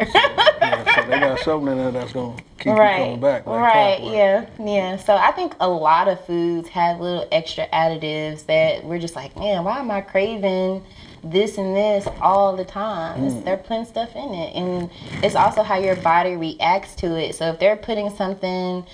Yeah, 0.00 0.94
so 0.94 1.10
they 1.10 1.20
got 1.20 1.38
something 1.40 1.72
in 1.72 1.78
there 1.78 1.90
that's 1.90 2.12
gonna 2.12 2.36
keep 2.58 2.66
you 2.66 2.72
right, 2.72 2.98
coming 2.98 3.20
back. 3.20 3.46
Like 3.46 3.60
right, 3.60 3.96
clockwork. 3.98 4.14
yeah, 4.14 4.46
yeah. 4.64 4.96
So 4.96 5.16
I 5.16 5.30
think 5.32 5.54
a 5.60 5.68
lot 5.68 6.08
of 6.08 6.24
foods 6.24 6.68
have 6.68 7.00
little 7.00 7.28
extra 7.30 7.66
additives 7.68 8.46
that 8.46 8.84
we're 8.84 8.98
just 8.98 9.16
like, 9.16 9.36
man, 9.36 9.64
why 9.64 9.78
am 9.78 9.90
I 9.90 10.00
craving 10.00 10.82
this 11.22 11.58
and 11.58 11.74
this 11.76 12.06
all 12.20 12.56
the 12.56 12.64
time? 12.64 13.20
Mm. 13.20 13.44
They're 13.44 13.56
putting 13.56 13.84
stuff 13.84 14.14
in 14.14 14.34
it, 14.34 14.54
and 14.54 14.90
it's 15.22 15.34
also 15.34 15.62
how 15.62 15.78
your 15.78 15.96
body 15.96 16.36
reacts 16.36 16.94
to 16.96 17.16
it. 17.18 17.34
So 17.34 17.50
if 17.50 17.58
they're 17.58 17.76
putting 17.76 18.10
something, 18.10 18.84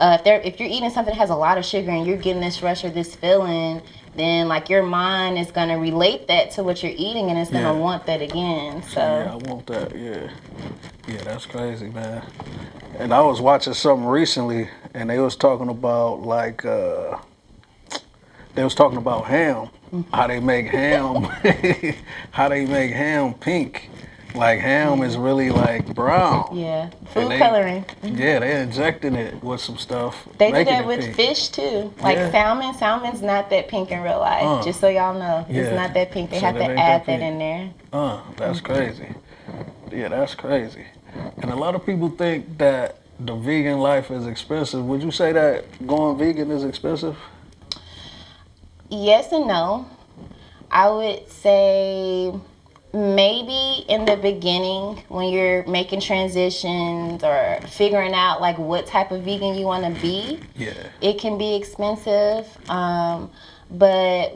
uh, 0.00 0.16
if 0.18 0.24
they're 0.24 0.40
if 0.40 0.58
you're 0.60 0.68
eating 0.68 0.90
something 0.90 1.12
that 1.14 1.20
has 1.20 1.30
a 1.30 1.34
lot 1.36 1.58
of 1.58 1.64
sugar 1.64 1.90
and 1.90 2.06
you're 2.06 2.16
getting 2.16 2.40
this 2.42 2.62
rush 2.62 2.84
or 2.84 2.90
this 2.90 3.14
feeling. 3.14 3.82
Then, 4.16 4.46
like 4.46 4.70
your 4.70 4.84
mind 4.84 5.38
is 5.38 5.50
gonna 5.50 5.76
relate 5.76 6.28
that 6.28 6.52
to 6.52 6.62
what 6.62 6.84
you're 6.84 6.92
eating, 6.96 7.30
and 7.30 7.38
it's 7.38 7.50
gonna 7.50 7.74
Yeah. 7.74 7.80
want 7.80 8.06
that 8.06 8.22
again. 8.22 8.80
So, 8.84 9.00
Yeah, 9.00 9.32
I 9.32 9.36
want 9.50 9.66
that. 9.66 9.92
Yeah, 9.96 10.30
yeah, 11.08 11.20
that's 11.24 11.46
crazy, 11.46 11.88
man. 11.88 12.22
And 12.96 13.12
I 13.12 13.20
was 13.22 13.40
watching 13.40 13.74
something 13.74 14.06
recently, 14.06 14.68
and 14.94 15.10
they 15.10 15.18
was 15.18 15.34
talking 15.34 15.68
about 15.68 16.22
like 16.22 16.64
uh, 16.64 17.16
they 18.54 18.62
was 18.62 18.76
talking 18.76 18.98
about 18.98 19.24
ham, 19.24 19.68
how 20.12 20.28
they 20.28 20.38
make 20.38 20.66
ham, 20.68 21.24
how 22.30 22.48
they 22.48 22.66
make 22.66 22.92
ham 22.92 23.34
pink. 23.34 23.90
Like 24.34 24.58
ham 24.58 25.02
is 25.02 25.16
really 25.16 25.50
like 25.50 25.94
brown. 25.94 26.56
yeah, 26.56 26.90
food 27.12 27.30
they- 27.30 27.38
coloring. 27.38 27.84
Yeah, 28.02 28.40
they're 28.40 28.62
injecting 28.62 29.14
it 29.14 29.42
with 29.44 29.60
some 29.60 29.78
stuff. 29.78 30.26
They 30.38 30.50
do 30.50 30.64
that 30.64 30.86
with 30.86 31.00
pink. 31.00 31.14
fish 31.14 31.48
too. 31.48 31.94
Like 32.02 32.16
Yeah. 32.16 32.30
salmon. 32.32 32.74
Salmon's 32.74 33.22
not 33.22 33.48
that 33.50 33.68
pink 33.68 33.92
in 33.92 34.02
real 34.02 34.18
life. 34.18 34.42
Uh, 34.44 34.62
just 34.64 34.80
so 34.80 34.88
y'all 34.88 35.14
know, 35.14 35.46
yeah. 35.48 35.62
it's 35.62 35.74
not 35.76 35.94
that 35.94 36.10
pink. 36.10 36.30
They 36.30 36.40
So 36.40 36.46
have 36.46 36.56
to 36.56 36.64
add 36.64 36.76
that 37.02 37.06
that, 37.06 37.20
in 37.20 37.38
there. 37.38 37.70
Uh, 37.92 38.20
that's 38.36 38.60
crazy. 38.60 39.08
Yeah, 39.92 40.08
that's 40.08 40.34
crazy. 40.34 40.84
And 41.38 41.52
a 41.52 41.56
lot 41.56 41.76
of 41.76 41.86
people 41.86 42.08
think 42.08 42.58
that 42.58 42.96
the 43.20 43.36
vegan 43.36 43.78
life 43.78 44.10
is 44.10 44.26
expensive. 44.26 44.84
Would 44.84 45.00
you 45.04 45.12
say 45.12 45.30
that 45.30 45.86
going 45.86 46.18
vegan 46.18 46.50
is 46.50 46.64
expensive? 46.64 47.16
Yes 48.88 49.30
and 49.30 49.46
no. 49.46 49.86
I 50.72 50.90
would 50.90 51.30
say 51.30 52.32
maybe 52.94 53.84
in 53.88 54.04
the 54.04 54.16
beginning 54.16 55.02
when 55.08 55.28
you're 55.28 55.66
making 55.66 56.00
transitions 56.00 57.24
or 57.24 57.58
figuring 57.68 58.14
out 58.14 58.40
like 58.40 58.56
what 58.56 58.86
type 58.86 59.10
of 59.10 59.22
vegan 59.24 59.56
you 59.56 59.66
want 59.66 59.84
to 59.84 60.00
be 60.00 60.38
Yeah. 60.56 60.72
it 61.00 61.18
can 61.18 61.36
be 61.36 61.56
expensive 61.56 62.46
um, 62.70 63.30
but 63.68 64.28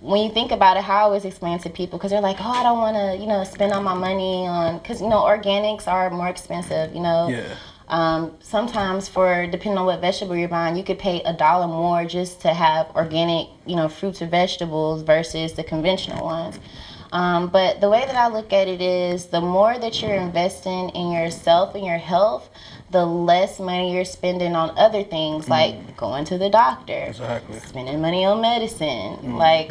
when 0.00 0.22
you 0.22 0.30
think 0.30 0.52
about 0.52 0.76
it 0.76 0.84
how 0.84 0.98
i 0.98 1.00
always 1.00 1.24
explain 1.24 1.58
to 1.58 1.70
people 1.70 1.98
because 1.98 2.12
they're 2.12 2.20
like 2.20 2.36
oh 2.40 2.48
i 2.50 2.62
don't 2.62 2.78
want 2.78 2.96
to 2.96 3.20
you 3.20 3.26
know 3.26 3.42
spend 3.42 3.72
all 3.72 3.82
my 3.82 3.94
money 3.94 4.46
on 4.46 4.78
because 4.78 5.02
you 5.02 5.08
know 5.08 5.22
organics 5.22 5.88
are 5.88 6.08
more 6.08 6.28
expensive 6.28 6.94
you 6.94 7.00
know 7.00 7.28
Yeah. 7.28 7.42
um, 7.88 8.36
sometimes 8.40 9.08
for 9.08 9.48
depending 9.48 9.76
on 9.78 9.86
what 9.86 10.00
vegetable 10.00 10.36
you're 10.36 10.48
buying, 10.48 10.76
you 10.76 10.84
could 10.84 11.00
pay 11.00 11.20
a 11.24 11.32
dollar 11.32 11.66
more 11.66 12.04
just 12.04 12.42
to 12.42 12.52
have 12.52 12.90
organic, 12.94 13.48
you 13.66 13.74
know, 13.76 13.88
fruits 13.88 14.20
or 14.20 14.26
vegetables 14.26 15.00
versus 15.02 15.54
the 15.54 15.64
conventional 15.64 16.22
ones. 16.24 16.58
Um, 17.12 17.48
but 17.48 17.80
the 17.80 17.88
way 17.88 18.04
that 18.06 18.14
I 18.16 18.28
look 18.28 18.52
at 18.52 18.68
it 18.68 18.80
is 18.80 19.26
the 19.26 19.40
more 19.40 19.78
that 19.78 20.02
you're 20.02 20.14
investing 20.14 20.90
in 20.90 21.10
yourself 21.12 21.74
and 21.74 21.84
your 21.84 21.98
health, 21.98 22.48
the 22.90 23.04
less 23.06 23.58
money 23.58 23.94
you're 23.94 24.04
spending 24.04 24.54
on 24.54 24.76
other 24.78 25.02
things 25.04 25.48
like 25.48 25.96
going 25.96 26.24
to 26.26 26.38
the 26.38 26.50
doctor, 26.50 27.04
Exactly. 27.08 27.58
spending 27.60 28.00
money 28.00 28.24
on 28.24 28.40
medicine, 28.40 29.36
like 29.36 29.70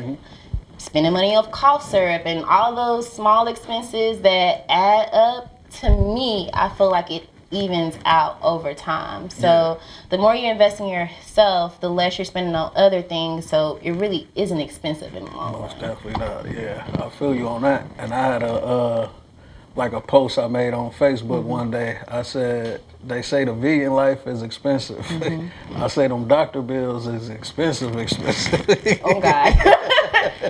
spending 0.78 1.14
money 1.14 1.36
on 1.36 1.50
cough 1.52 1.88
syrup 1.90 2.24
and 2.26 2.46
all 2.46 2.76
those 2.76 3.12
small 3.12 3.48
expenses 3.48 4.22
that 4.22 4.64
add 4.70 5.10
up 5.12 5.70
to 5.72 5.90
me 5.90 6.50
i 6.54 6.70
feel 6.70 6.90
like 6.90 7.10
it 7.12 7.28
evens 7.52 7.96
out 8.06 8.38
over 8.42 8.74
time 8.74 9.30
so 9.30 9.80
the 10.10 10.18
more 10.18 10.36
you 10.36 10.50
invest 10.52 10.80
in 10.80 10.88
yourself 10.88 11.80
the 11.80 11.90
less 11.90 12.18
you're 12.18 12.26
spending 12.26 12.54
on 12.56 12.72
other 12.76 13.02
things 13.02 13.48
so 13.48 13.80
it 13.82 13.92
really 13.92 14.28
isn't 14.36 14.60
expensive 14.60 15.16
in 15.16 15.24
the 15.26 15.32
long 15.32 15.54
run 15.54 15.62
Most 15.62 15.80
definitely 15.80 16.20
not. 16.20 16.46
Yeah, 16.52 16.86
I 17.06 17.10
feel 17.10 17.34
you 17.34 17.48
on 17.48 17.62
that. 17.62 17.86
And 17.98 18.14
I 18.14 18.34
had 18.34 18.44
a 18.44 18.52
uh, 18.54 19.10
like 19.76 19.94
a 19.94 20.02
post 20.02 20.38
I 20.40 20.48
made 20.48 20.74
on 20.74 20.92
Facebook 20.92 21.42
Mm-hmm. 21.42 21.48
one 21.48 21.72
day. 21.72 22.00
I 22.08 22.24
said 22.24 22.82
they 23.06 23.22
say 23.22 23.46
the 23.46 23.54
vegan 23.54 23.94
life 23.94 24.26
is 24.28 24.42
expensive. 24.42 25.06
Mm-hmm. 25.06 25.82
I 25.84 25.88
say 25.88 26.08
them 26.08 26.28
doctor 26.28 26.62
bills 26.62 27.08
is 27.08 27.30
expensive, 27.30 27.96
expensive. 28.06 29.00
oh 29.06 29.22
god 29.22 29.54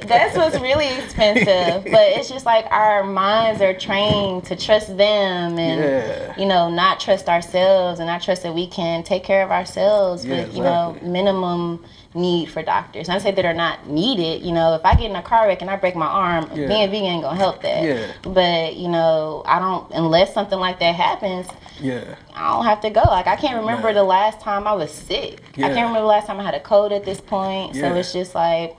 that's 0.04 0.36
what's 0.38 0.60
really 0.60 0.88
expensive 0.98 1.84
but 1.84 2.08
it's 2.18 2.30
just 2.30 2.46
like 2.46 2.66
our 2.72 3.04
minds 3.04 3.62
are 3.62 3.74
trained 3.74 4.44
to 4.46 4.56
trust 4.56 4.88
them 4.98 5.58
and 5.58 5.82
Yeah. 5.82 6.40
you 6.40 6.46
know 6.46 6.70
not 6.70 7.00
trust 7.00 7.28
ourselves 7.30 8.00
and 8.00 8.08
not 8.08 8.22
trust 8.22 8.44
that 8.44 8.54
we 8.54 8.68
can 8.68 9.04
take 9.04 9.24
care 9.24 9.44
of 9.44 9.52
ourselves 9.52 10.26
Yeah, 10.26 10.46
with 10.46 10.56
you 10.56 10.64
know 10.64 10.98
minimum 11.02 11.84
need 12.14 12.50
for 12.50 12.64
doctors 12.64 13.08
not 13.08 13.16
to 13.16 13.20
say 13.22 13.32
that 13.32 13.46
are 13.46 13.54
not 13.54 13.88
needed 13.88 14.42
you 14.42 14.52
know 14.52 14.74
if 14.74 14.84
i 14.86 14.94
get 14.96 15.10
in 15.12 15.16
a 15.16 15.22
car 15.22 15.46
wreck 15.48 15.62
and 15.62 15.70
i 15.70 15.76
break 15.76 15.96
my 15.96 16.08
arm 16.08 16.50
Yeah. 16.54 16.68
being 16.68 16.90
vegan 16.90 17.06
ain't 17.06 17.24
gonna 17.24 17.38
help 17.38 17.62
that 17.62 17.84
Yeah. 17.84 18.08
but 18.24 18.76
you 18.76 18.88
know 18.88 19.44
i 19.46 19.60
don't 19.60 19.92
unless 19.94 20.34
something 20.34 20.58
like 20.60 20.80
that 20.80 20.96
happens 20.96 21.48
yeah, 21.80 22.16
I 22.34 22.54
don't 22.56 22.66
have 22.66 22.82
to 22.82 22.90
go. 22.90 23.02
Like 23.02 23.28
I 23.28 23.36
can't 23.36 23.60
remember 23.60 23.94
the 23.94 24.04
last 24.04 24.42
time 24.42 24.66
I 24.66 24.74
was 24.74 24.92
sick. 24.92 25.44
Yeah. 25.56 25.68
I 25.68 25.70
can't 25.70 25.88
remember 25.90 26.00
the 26.00 26.06
last 26.08 26.26
time 26.26 26.40
I 26.40 26.44
had 26.44 26.56
a 26.56 26.60
cold 26.60 26.92
at 26.92 27.06
this 27.06 27.22
point. 27.22 27.76
Yeah. 27.76 27.82
So 27.94 27.96
it's 28.00 28.12
just 28.14 28.34
like 28.34 28.76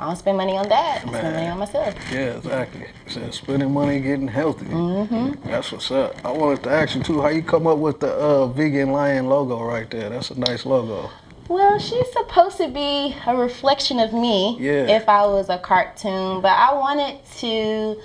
I 0.00 0.06
don't 0.06 0.16
spend 0.16 0.36
money 0.36 0.56
on 0.56 0.68
that. 0.68 1.02
I 1.04 1.08
spend 1.08 1.34
money 1.34 1.46
on 1.48 1.58
myself. 1.58 1.94
yeah, 2.12 2.36
exactly. 2.36 2.86
So 3.08 3.30
spending 3.30 3.72
money, 3.72 4.00
getting 4.00 4.28
healthy. 4.28 4.66
Mm-hmm. 4.66 5.48
That's 5.48 5.72
what's 5.72 5.90
up. 5.90 6.14
I 6.24 6.30
wanted 6.30 6.62
to 6.64 6.70
ask 6.70 6.94
you 6.94 7.02
too, 7.02 7.20
how 7.20 7.28
you 7.28 7.42
come 7.42 7.66
up 7.66 7.78
with 7.78 8.00
the 8.00 8.12
uh, 8.12 8.46
vegan 8.46 8.92
lion 8.92 9.28
logo 9.28 9.62
right 9.62 9.90
there? 9.90 10.08
That's 10.10 10.30
a 10.30 10.38
nice 10.38 10.64
logo. 10.64 11.10
Well, 11.48 11.78
she's 11.78 12.12
supposed 12.12 12.58
to 12.58 12.68
be 12.68 13.16
a 13.26 13.34
reflection 13.36 13.98
of 13.98 14.12
me 14.12 14.56
Yeah. 14.60 14.96
if 14.96 15.08
I 15.08 15.26
was 15.26 15.48
a 15.48 15.58
cartoon, 15.58 16.42
but 16.42 16.52
I 16.52 16.74
wanted 16.74 17.18
to 17.38 18.00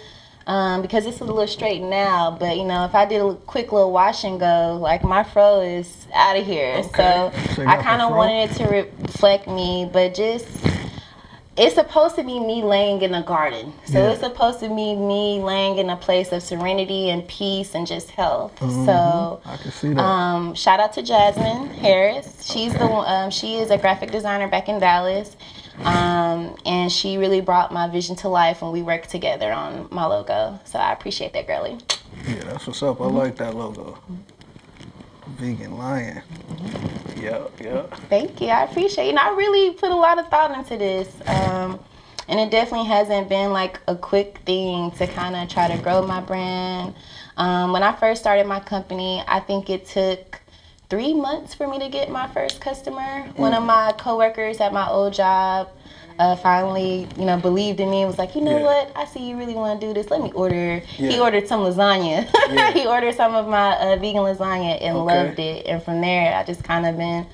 um, 0.46 0.82
because 0.82 1.06
it's 1.06 1.20
a 1.22 1.24
little 1.26 1.48
straight 1.48 1.82
now. 1.82 2.36
But 2.40 2.58
you 2.58 2.64
know, 2.66 2.86
if 2.86 2.96
I 2.96 3.06
did 3.06 3.22
a 3.22 3.36
quick 3.36 3.72
little 3.72 3.92
wash 3.92 4.24
and 4.24 4.40
go, 4.40 4.78
like 4.82 5.04
my 5.04 5.24
fro 5.24 5.62
is 5.62 6.08
out 6.14 6.38
of 6.38 6.46
here. 6.46 6.76
Okay. 6.86 6.90
So 6.98 7.56
So 7.56 7.66
I 7.68 7.82
kind 7.82 8.02
of 8.02 8.12
wanted 8.12 8.50
it 8.50 8.56
to 8.58 8.66
reflect 9.04 9.48
me, 9.48 9.90
but 9.92 10.14
just 10.16 10.48
it's 11.56 11.76
supposed 11.76 12.16
to 12.16 12.24
be 12.24 12.40
me 12.40 12.64
laying 12.64 13.02
in 13.04 13.14
a 13.14 13.22
garden. 13.22 13.74
So 13.86 14.00
Yeah. 14.00 14.10
it's 14.12 14.22
supposed 14.22 14.60
to 14.62 14.70
be 14.70 14.96
me 14.96 15.40
laying 15.42 15.78
in 15.78 15.90
a 15.90 15.96
place 15.96 16.32
of 16.32 16.42
serenity 16.42 17.10
and 17.12 17.28
peace 17.28 17.76
and 17.76 17.86
just 17.86 18.10
health. 18.12 18.58
So 18.60 18.66
Mm-hmm. 18.66 19.50
I 19.50 19.58
can 19.58 19.72
see 19.72 19.90
that. 19.94 20.00
um, 20.02 20.56
shout 20.56 20.80
out 20.80 20.94
to 20.94 21.04
Jasmine 21.04 21.68
Harris. 21.76 22.44
She's 22.52 22.74
the 22.74 22.88
one. 22.88 23.06
Um, 23.08 23.30
she 23.30 23.56
is 23.58 23.70
a 23.70 23.78
graphic 23.78 24.12
designer 24.12 24.48
back 24.48 24.68
in 24.68 24.80
Dallas, 24.80 25.36
um, 25.84 26.56
and 26.66 26.92
she 26.92 27.18
really 27.18 27.42
brought 27.42 27.72
my 27.72 27.88
vision 27.88 28.16
to 28.18 28.30
life 28.30 28.62
when 28.62 28.72
we 28.72 28.82
worked 28.82 29.10
together 29.10 29.52
on 29.52 29.88
my 29.92 30.06
logo. 30.06 30.60
So 30.66 30.80
I 30.80 30.92
appreciate 30.92 31.34
that, 31.34 31.46
girlie. 31.46 31.78
Yeah, 32.28 32.44
that's 32.46 32.66
what's 32.68 32.82
up. 32.84 33.00
I 33.02 33.06
like 33.06 33.36
that 33.38 33.56
logo. 33.56 33.98
Vegan 35.28 35.78
lion. 35.78 36.22
Yeah, 37.18 37.48
yeah. 37.62 37.84
Thank 38.10 38.42
you. 38.42 38.48
I 38.48 38.64
appreciate. 38.64 39.10
it. 39.10 39.16
know, 39.16 39.22
I 39.22 39.36
really 39.36 39.72
put 39.72 39.92
a 39.92 39.96
lot 39.96 40.20
of 40.20 40.28
thought 40.28 40.58
into 40.58 40.78
this. 40.78 41.10
Um, 41.26 41.80
and 42.28 42.40
it 42.40 42.52
definitely 42.52 42.88
hasn't 42.88 43.30
been 43.30 43.52
like 43.52 43.80
a 43.88 43.96
quick 43.96 44.40
thing 44.46 44.92
to 44.92 45.08
kind 45.08 45.36
of 45.36 45.50
try 45.50 45.68
to 45.74 45.82
grow 45.82 46.06
my 46.06 46.22
brand. 46.22 46.96
Um, 47.38 47.74
when 47.74 47.84
I 47.84 47.94
first 47.94 48.22
started 48.22 48.48
my 48.48 48.60
company, 48.60 49.24
I 49.28 49.40
think 49.40 49.70
it 49.70 49.86
took 49.86 50.42
three 50.90 51.14
months 51.14 51.54
for 51.54 51.68
me 51.68 51.80
to 51.80 51.90
get 51.90 52.10
my 52.10 52.28
first 52.28 52.62
customer. 52.62 53.24
One 53.36 53.54
of 53.54 53.64
my 53.64 53.94
coworkers 53.98 54.60
at 54.60 54.72
my 54.72 54.88
old 54.88 55.14
job 55.14 55.70
uh, 56.20 56.36
finally, 56.38 57.08
you 57.18 57.26
know, 57.26 57.38
believed 57.38 57.80
in 57.80 57.90
me 57.90 58.02
and 58.02 58.08
was 58.08 58.18
like, 58.18 58.36
you 58.36 58.42
know 58.42 58.58
Yeah. 58.58 58.64
what? 58.64 58.92
I 58.96 59.06
see 59.06 59.28
you 59.30 59.38
really 59.38 59.56
want 59.56 59.80
to 59.82 59.88
do 59.88 59.94
this. 59.94 60.10
Let 60.10 60.22
me 60.22 60.32
order. 60.34 60.80
He 60.80 61.20
ordered 61.20 61.48
some 61.48 61.62
lasagna. 61.62 62.28
Yeah. 62.54 62.72
he 62.72 62.86
ordered 62.86 63.16
some 63.16 63.34
of 63.36 63.48
my 63.48 63.76
uh, 63.78 63.96
vegan 63.98 64.22
lasagna 64.22 64.78
and 64.82 64.98
Okay. 64.98 65.16
loved 65.26 65.40
it. 65.40 65.66
And 65.66 65.82
from 65.82 66.02
there, 66.02 66.36
I 66.36 66.44
just 66.44 66.64
kind 66.64 66.86
of 66.86 66.98
been 66.98 67.26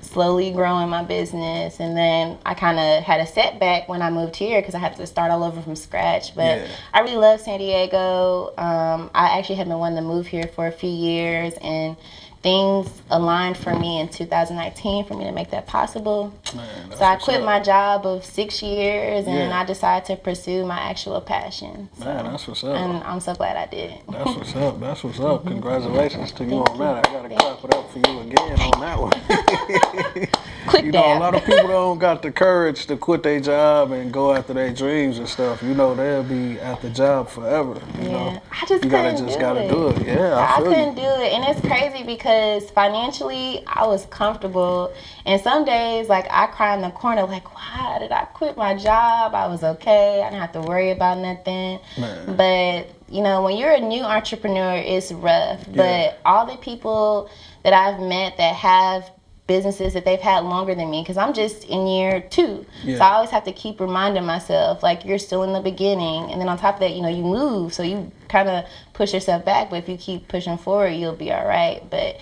slowly 0.00 0.50
growing 0.52 0.88
my 0.88 1.02
business. 1.02 1.80
And 1.80 1.96
then 1.96 2.38
I 2.46 2.54
kind 2.54 2.78
of 2.78 3.02
had 3.02 3.20
a 3.20 3.26
setback 3.26 3.88
when 3.88 4.00
I 4.00 4.10
moved 4.10 4.36
here 4.36 4.60
because 4.60 4.74
I 4.74 4.78
had 4.78 4.96
to 4.96 5.06
start 5.06 5.30
all 5.30 5.42
over 5.42 5.60
from 5.60 5.74
scratch. 5.76 6.34
But 6.34 6.58
Yeah. 6.58 6.66
I 6.94 7.00
really 7.00 7.16
love 7.16 7.40
San 7.40 7.58
Diego. 7.58 8.52
Um, 8.56 9.10
I 9.14 9.38
actually 9.38 9.56
have 9.56 9.66
been 9.68 9.78
wanting 9.78 9.96
to 9.96 10.02
move 10.08 10.26
here 10.26 10.46
for 10.54 10.66
a 10.66 10.72
few 10.72 10.88
years, 10.90 11.54
and 11.60 11.96
things 12.42 12.88
aligned 13.10 13.56
for 13.56 13.74
me 13.74 14.00
in 14.00 14.08
2019 14.08 15.04
for 15.06 15.14
me 15.14 15.24
to 15.24 15.32
make 15.32 15.50
that 15.50 15.66
possible. 15.66 16.32
Man, 16.54 16.92
So 16.96 17.04
I 17.04 17.16
quit 17.16 17.38
up. 17.40 17.44
my 17.44 17.60
job 17.60 18.06
of 18.06 18.24
six 18.24 18.62
years, 18.62 19.26
and 19.26 19.50
Yeah. 19.50 19.58
I 19.60 19.64
decided 19.64 20.06
to 20.06 20.16
pursue 20.16 20.64
my 20.64 20.78
actual 20.78 21.20
passion. 21.20 21.88
So, 21.98 22.04
Man, 22.04 22.24
that's 22.24 22.46
what's 22.46 22.62
up. 22.64 22.76
and 22.76 23.02
I'm 23.02 23.20
so 23.20 23.34
glad 23.34 23.56
I 23.56 23.66
did. 23.66 23.92
That's 24.08 24.30
what's 24.36 24.54
up. 24.54 24.78
That's 24.80 25.02
what's 25.04 25.20
up. 25.20 25.46
Congratulations 25.46 26.32
to 26.32 26.44
you 26.44 26.50
Thank 26.64 26.70
on 26.70 26.78
that. 26.78 27.08
I 27.08 27.12
gotta 27.12 27.28
clap 27.34 27.64
it 27.64 27.74
up 27.74 27.90
for 27.90 27.98
you 27.98 28.20
again 28.20 28.60
on 28.60 28.80
that 28.80 28.98
one. 29.00 30.28
You 30.82 30.92
know, 30.92 31.16
a 31.16 31.18
lot 31.18 31.34
of 31.34 31.44
people 31.44 31.68
don't 31.68 31.98
got 31.98 32.22
the 32.22 32.30
courage 32.30 32.86
to 32.86 32.96
quit 32.96 33.22
their 33.22 33.40
job 33.40 33.90
and 33.92 34.12
go 34.12 34.34
after 34.34 34.52
their 34.52 34.72
dreams 34.72 35.18
and 35.18 35.28
stuff. 35.28 35.62
You 35.62 35.74
know, 35.74 35.94
they'll 35.94 36.22
be 36.22 36.60
at 36.60 36.80
the 36.82 36.90
job 36.90 37.28
forever. 37.28 37.80
You 37.98 38.04
Yeah, 38.04 38.12
know, 38.12 38.42
I 38.52 38.66
just 38.66 38.84
you 38.84 38.90
gotta 38.90 39.12
just 39.16 39.34
do 39.34 39.40
gotta 39.40 39.64
it. 39.64 39.68
do 39.70 39.88
it. 39.88 40.06
Yeah, 40.06 40.34
I 40.34 40.56
I 40.56 40.62
couldn't 40.62 40.96
you. 40.96 41.02
do 41.02 41.08
it, 41.22 41.32
and 41.32 41.44
it's 41.44 41.60
crazy 41.66 42.04
because 42.04 42.70
financially 42.70 43.64
I 43.66 43.86
was 43.86 44.06
comfortable, 44.06 44.92
and 45.24 45.40
some 45.40 45.64
days 45.64 46.08
like 46.08 46.26
I 46.30 46.46
cry 46.46 46.74
in 46.74 46.82
the 46.82 46.90
corner 46.90 47.24
like, 47.24 47.54
why 47.54 47.98
did 48.00 48.12
I 48.12 48.24
quit 48.26 48.56
my 48.56 48.74
job? 48.74 49.34
I 49.34 49.46
was 49.46 49.62
okay. 49.64 50.22
I 50.22 50.30
didn't 50.30 50.40
have 50.40 50.52
to 50.52 50.60
worry 50.60 50.90
about 50.90 51.18
nothing. 51.18 51.80
Man. 51.98 52.36
But 52.36 52.90
you 53.10 53.22
know, 53.22 53.42
when 53.42 53.56
you're 53.56 53.72
a 53.72 53.80
new 53.80 54.02
entrepreneur, 54.02 54.76
it's 54.76 55.12
rough. 55.12 55.66
Yeah. 55.72 56.08
But 56.12 56.20
all 56.26 56.46
the 56.46 56.56
people 56.58 57.30
that 57.64 57.72
I've 57.72 58.00
met 58.00 58.36
that 58.36 58.54
have 58.54 59.10
businesses 59.48 59.94
that 59.94 60.04
they've 60.04 60.20
had 60.20 60.44
longer 60.44 60.74
than 60.76 60.88
me 60.88 61.02
because 61.02 61.16
I'm 61.16 61.32
just 61.32 61.64
in 61.64 61.88
year 61.88 62.20
two. 62.20 62.64
Yeah. 62.84 62.98
So 62.98 63.02
I 63.02 63.08
always 63.14 63.30
have 63.30 63.44
to 63.44 63.52
keep 63.52 63.80
reminding 63.80 64.24
myself 64.24 64.84
like 64.84 65.04
you're 65.04 65.18
still 65.18 65.42
in 65.42 65.52
the 65.52 65.60
beginning 65.60 66.30
and 66.30 66.40
then 66.40 66.48
on 66.48 66.56
top 66.58 66.74
of 66.74 66.80
that, 66.80 66.92
you 66.92 67.02
know, 67.02 67.08
you 67.08 67.24
move 67.24 67.74
so 67.74 67.82
you 67.82 68.12
kind 68.28 68.48
of 68.48 68.66
push 68.92 69.12
yourself 69.12 69.44
back, 69.44 69.70
but 69.70 69.76
if 69.76 69.88
you 69.88 69.96
keep 69.96 70.28
pushing 70.28 70.58
forward, 70.58 70.90
you'll 70.90 71.16
be 71.16 71.32
all 71.32 71.46
right. 71.46 71.82
But 71.90 72.20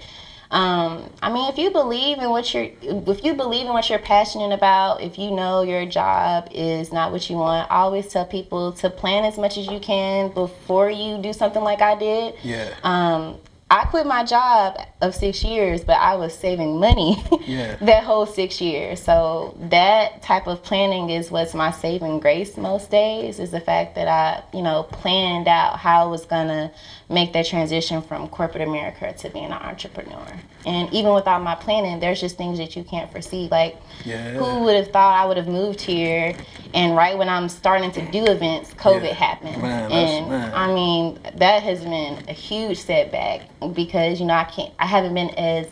um, 0.50 1.11
I 1.21 1.33
mean, 1.33 1.50
if 1.50 1.59
you 1.59 1.71
believe 1.71 2.18
in 2.18 2.30
what 2.30 2.54
you're, 2.54 2.68
if 2.80 3.25
you 3.25 3.35
believe 3.35 3.66
in 3.66 3.73
what 3.73 3.90
you're 3.90 3.99
passionate 3.99 4.52
about, 4.52 5.02
if 5.02 5.18
you 5.18 5.33
know 5.33 5.62
your 5.62 5.85
job 5.87 6.49
is 6.52 6.92
not 6.92 7.11
what 7.11 7.28
you 7.28 7.37
want, 7.37 7.71
I 7.71 7.78
always 7.78 8.06
tell 8.06 8.25
people 8.25 8.73
to 8.75 8.88
plan 8.88 9.25
as 9.25 9.37
much 9.37 9.59
as 9.59 9.66
you 9.66 9.80
can 9.80 10.30
before 10.30 10.88
you 10.88 11.18
do 11.18 11.33
something 11.33 11.62
like 11.62 11.83
I 11.83 11.99
did. 11.99 12.35
Yeah. 12.45 12.73
Um, 12.85 13.38
I 13.68 13.85
quit 13.87 14.06
my 14.06 14.23
job 14.25 14.78
of 15.00 15.12
six 15.12 15.42
years, 15.42 15.82
but 15.82 15.99
I 15.99 16.14
was 16.14 16.32
saving 16.32 16.78
money 16.78 17.25
Yeah. 17.46 17.75
that 17.80 18.04
whole 18.04 18.25
six 18.25 18.61
years. 18.61 19.02
So 19.02 19.56
that 19.70 20.23
type 20.23 20.46
of 20.46 20.62
planning 20.62 21.11
is 21.11 21.32
what's 21.32 21.52
my 21.52 21.73
saving 21.73 22.20
grace 22.20 22.56
most 22.56 22.90
days. 22.92 23.40
Is 23.40 23.50
the 23.50 23.61
fact 23.61 23.96
that 23.96 24.06
I, 24.06 24.44
you 24.56 24.62
know, 24.62 24.85
planned 24.85 25.49
out 25.49 25.78
how 25.80 26.04
I 26.04 26.06
was 26.06 26.25
gonna 26.26 26.70
make 27.08 27.32
that 27.32 27.46
transition 27.46 28.02
from 28.02 28.28
corporate 28.28 28.66
America 28.68 29.12
to 29.12 29.30
being 29.30 29.46
an 29.46 29.52
entrepreneur. 29.52 30.26
And 30.66 30.92
even 30.92 31.14
without 31.14 31.42
my 31.42 31.54
planning, 31.54 32.00
there's 32.00 32.20
just 32.20 32.37
things 32.37 32.58
that 32.58 32.75
you 32.76 32.82
can't 32.82 33.11
foresee. 33.11 33.49
Like, 33.50 33.76
Yeah. 34.04 34.32
who 34.32 34.64
would 34.64 34.75
have 34.76 34.88
thought 34.88 35.18
I 35.18 35.25
would 35.25 35.37
have 35.37 35.49
moved 35.49 35.80
here 35.80 36.35
And 36.75 36.94
right 36.94 37.16
when 37.16 37.28
I'm 37.28 37.49
starting 37.49 37.90
to 37.92 38.02
do 38.11 38.25
events, 38.26 38.75
COVID 38.75 39.04
Yeah. 39.04 39.14
happened. 39.14 39.62
Man, 39.62 39.90
and 39.90 40.28
man. 40.28 40.52
I 40.54 40.75
mean, 40.75 41.18
that 41.37 41.62
has 41.62 41.82
been 41.82 42.18
a 42.28 42.32
huge 42.32 42.78
setback 42.78 43.42
because, 43.73 44.20
you 44.20 44.26
know, 44.26 44.35
I 44.35 44.44
can't, 44.44 44.73
I 44.78 44.87
haven't 44.87 45.14
been 45.14 45.30
as 45.30 45.68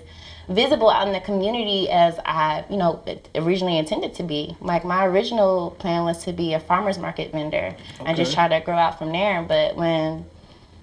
visible 0.49 0.89
out 0.89 1.07
in 1.07 1.13
the 1.13 1.21
community 1.21 1.91
as 1.91 2.19
I, 2.25 2.65
you 2.71 2.77
know, 2.77 3.03
originally 3.35 3.77
intended 3.77 4.15
to 4.15 4.23
be. 4.23 4.57
Like 4.61 4.85
my 4.85 5.05
original 5.05 5.73
plan 5.73 6.05
was 6.05 6.25
to 6.25 6.33
be 6.33 6.55
a 6.55 6.61
farmer's 6.61 6.99
market 6.99 7.33
vendor 7.33 7.75
and 8.05 8.17
just 8.17 8.33
try 8.33 8.49
to 8.49 8.61
grow 8.61 8.77
out 8.77 8.99
from 8.99 9.13
there. 9.13 9.43
But 9.43 9.77
when 9.77 10.25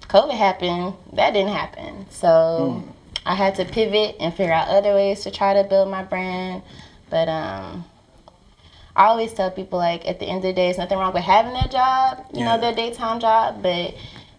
COVID 0.08 0.34
happened, 0.34 0.94
that 1.14 1.32
didn't 1.32 1.52
happen. 1.52 2.06
So 2.10 2.82
hmm. 2.84 2.90
I 3.24 3.34
had 3.34 3.54
to 3.56 3.64
pivot 3.64 4.16
and 4.20 4.34
figure 4.34 4.52
out 4.52 4.68
other 4.68 4.94
ways 4.94 5.20
to 5.22 5.30
try 5.30 5.54
to 5.54 5.64
build 5.68 5.88
my 5.90 6.02
brand. 6.02 6.62
But 7.10 7.28
um, 7.28 7.84
I 8.96 9.06
always 9.06 9.32
tell 9.32 9.50
people 9.50 9.78
like 9.78 10.06
at 10.08 10.18
the 10.18 10.26
end 10.26 10.38
of 10.38 10.42
the 10.42 10.52
day, 10.52 10.68
it's 10.68 10.78
nothing 10.78 10.98
wrong 10.98 11.12
with 11.14 11.22
having 11.24 11.52
that 11.54 11.70
job, 11.70 12.24
you 12.32 12.40
Yeah. 12.40 12.56
know, 12.56 12.60
that 12.60 12.76
daytime 12.76 13.20
job. 13.20 13.62
But 13.62 13.94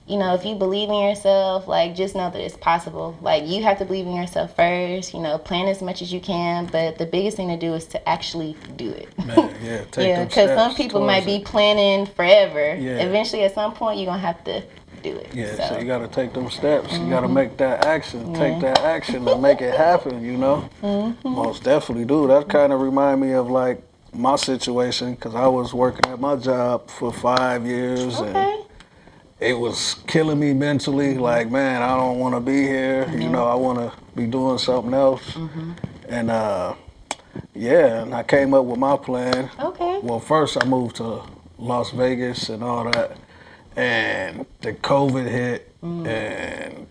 you 0.05 0.17
know, 0.17 0.33
if 0.33 0.43
you 0.43 0.53
believe 0.55 0.89
in 0.89 0.95
yourself, 0.95 1.65
like 1.65 1.95
just 1.95 2.13
know 2.13 2.29
that 2.29 2.41
it's 2.41 2.57
possible. 2.57 3.17
Like 3.21 3.47
you 3.47 3.63
have 3.63 3.77
to 3.79 3.85
believe 3.85 4.05
in 4.05 4.13
yourself 4.13 4.53
first. 4.53 5.13
You 5.13 5.21
know, 5.21 5.37
plan 5.37 5.67
as 5.69 5.81
much 5.81 6.01
as 6.01 6.11
you 6.11 6.19
can. 6.19 6.65
But 6.65 6.97
the 6.97 7.05
biggest 7.05 7.37
thing 7.37 7.47
to 7.47 7.55
do 7.57 7.73
is 7.73 7.85
to 7.87 8.09
actually 8.09 8.57
do 8.75 8.89
it. 8.89 9.17
Man, 9.25 9.55
yeah, 9.63 9.83
take 9.91 10.09
yeah, 10.09 10.25
because 10.25 10.49
some 10.55 10.75
people 10.75 10.99
might 11.05 11.25
be 11.25 11.39
planning 11.39 12.05
forever. 12.05 12.75
Yeah. 12.75 12.97
Eventually, 12.97 13.43
at 13.43 13.55
some 13.55 13.73
point, 13.73 13.97
you're 13.97 14.07
gonna 14.07 14.19
have 14.19 14.43
to 14.43 14.61
do 15.03 15.15
it. 15.17 15.29
Yeah, 15.33 15.51
so, 15.51 15.55
so. 15.57 15.63
Mm-hmm. 15.63 15.81
you 15.81 15.87
got 15.87 15.97
to 15.99 16.07
take 16.07 16.33
those 16.33 16.53
steps. 16.53 16.93
You 16.97 17.09
got 17.09 17.21
to 17.21 17.27
make 17.27 17.57
that 17.57 17.85
action. 17.85 18.33
Take 18.33 18.59
that 18.61 18.79
action 18.79 19.27
and 19.27 19.41
make 19.41 19.61
it 19.61 19.75
happen. 19.75 20.23
You 20.23 20.37
know, 20.37 20.69
Mm-hmm. 20.81 21.29
most 21.29 21.63
definitely 21.63 22.05
do. 22.05 22.27
That 22.27 22.47
kind 22.49 22.73
of 22.73 22.81
remind 22.81 23.21
me 23.21 23.33
of 23.33 23.49
like 23.49 23.81
my 24.13 24.35
situation 24.35 25.13
because 25.15 25.35
I 25.35 25.47
was 25.47 25.73
working 25.73 26.11
at 26.11 26.19
my 26.19 26.35
job 26.35 26.89
for 26.89 27.11
five 27.13 27.65
years 27.65 28.19
and 28.19 28.63
it 29.39 29.53
was 29.59 29.95
killing 30.07 30.39
me 30.39 30.53
mentally. 30.53 31.17
Like, 31.17 31.49
man, 31.51 31.81
I 31.81 31.95
don't 31.97 32.19
want 32.19 32.35
to 32.35 32.39
be 32.39 32.61
here. 32.63 33.09
You 33.11 33.29
know, 33.29 33.45
I 33.45 33.55
want 33.55 33.79
to 33.79 33.91
be 34.15 34.25
doing 34.27 34.57
something 34.57 34.93
else. 34.93 35.37
And 36.07 36.29
uh, 36.31 36.75
yeah, 37.55 38.03
and 38.03 38.13
I 38.13 38.23
came 38.23 38.53
up 38.53 38.65
with 38.65 38.79
my 38.79 38.95
plan. 38.97 39.49
Okay. 39.59 39.99
Well, 40.03 40.19
first 40.19 40.63
I 40.63 40.65
moved 40.67 40.97
to 40.97 41.21
Las 41.57 41.91
Vegas 41.91 42.49
and 42.49 42.63
all 42.63 42.89
that, 42.91 43.17
and 43.75 44.45
the 44.61 44.73
COVID 44.73 45.27
hit 45.29 45.69
and 45.81 46.87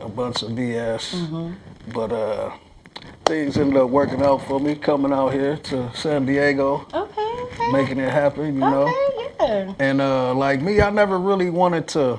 a 0.00 0.08
bunch 0.08 0.42
of 0.42 0.50
BS. 0.50 1.54
But 1.92 2.12
uh, 2.12 2.50
things 3.24 3.56
ended 3.58 3.76
up 3.76 3.90
working 3.90 4.22
out 4.22 4.38
for 4.46 4.60
me 4.60 4.74
coming 4.74 5.12
out 5.12 5.30
here 5.32 5.56
to 5.56 5.90
San 5.94 6.24
Diego, 6.26 6.86
Okay. 6.94 7.20
Okay. 7.42 7.72
making 7.72 7.98
it 7.98 8.10
happen. 8.10 8.54
You 8.54 8.60
know. 8.60 8.86
Yeah. 9.40 9.74
And 9.78 10.00
uh, 10.00 10.34
like 10.34 10.62
me, 10.62 10.80
I 10.80 10.90
never 10.90 11.18
really 11.18 11.50
wanted 11.50 11.88
to 11.88 12.18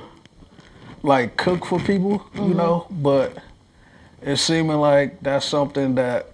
like 1.03 1.38
cook 1.38 1.65
for 1.65 1.79
people, 1.79 2.19
Mm-hmm. 2.19 2.50
you 2.50 2.53
know, 2.55 2.88
but 2.91 3.38
it's 4.22 4.41
seeming 4.41 4.77
like 4.77 5.22
that's 5.22 5.45
something 5.45 5.95
that 5.95 6.32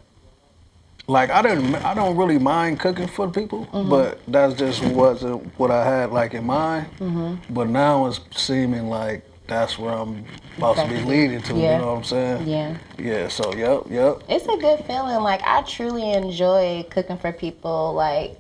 like 1.10 1.32
I 1.32 1.42
didn't 1.42 1.76
I 1.78 1.94
don't 1.94 2.16
really 2.16 2.38
mind 2.38 2.80
cooking 2.80 3.08
for 3.08 3.28
people, 3.30 3.66
Mm-hmm. 3.74 3.90
but 3.90 4.20
that 4.28 4.56
just 4.58 4.84
wasn't 4.84 5.44
what 5.60 5.72
I 5.72 5.84
had 5.84 6.12
like 6.12 6.34
in 6.34 6.46
mind. 6.46 6.86
Mm-hmm. 7.00 7.54
But 7.54 7.68
now 7.70 8.06
it's 8.06 8.20
seeming 8.32 8.90
like 8.90 9.26
that's 9.48 9.80
where 9.80 9.92
I'm 9.92 10.24
about 10.60 10.76
to 10.76 10.84
be 10.88 10.92
Exactly. 10.94 11.18
leading 11.22 11.42
to, 11.42 11.54
Yeah. 11.56 11.74
you 11.74 11.82
know 11.82 11.88
what 11.88 11.98
I'm 11.98 12.04
saying? 12.04 12.48
Yeah. 12.48 12.78
Yeah, 13.00 13.28
so 13.30 13.52
yep, 13.56 13.86
yep. 13.90 14.22
It's 14.30 14.46
a 14.46 14.58
good 14.58 14.86
feeling. 14.86 15.22
Like 15.24 15.42
I 15.44 15.64
truly 15.64 16.12
enjoy 16.14 16.86
cooking 16.92 17.18
for 17.18 17.32
people. 17.32 17.94
Like 17.96 18.40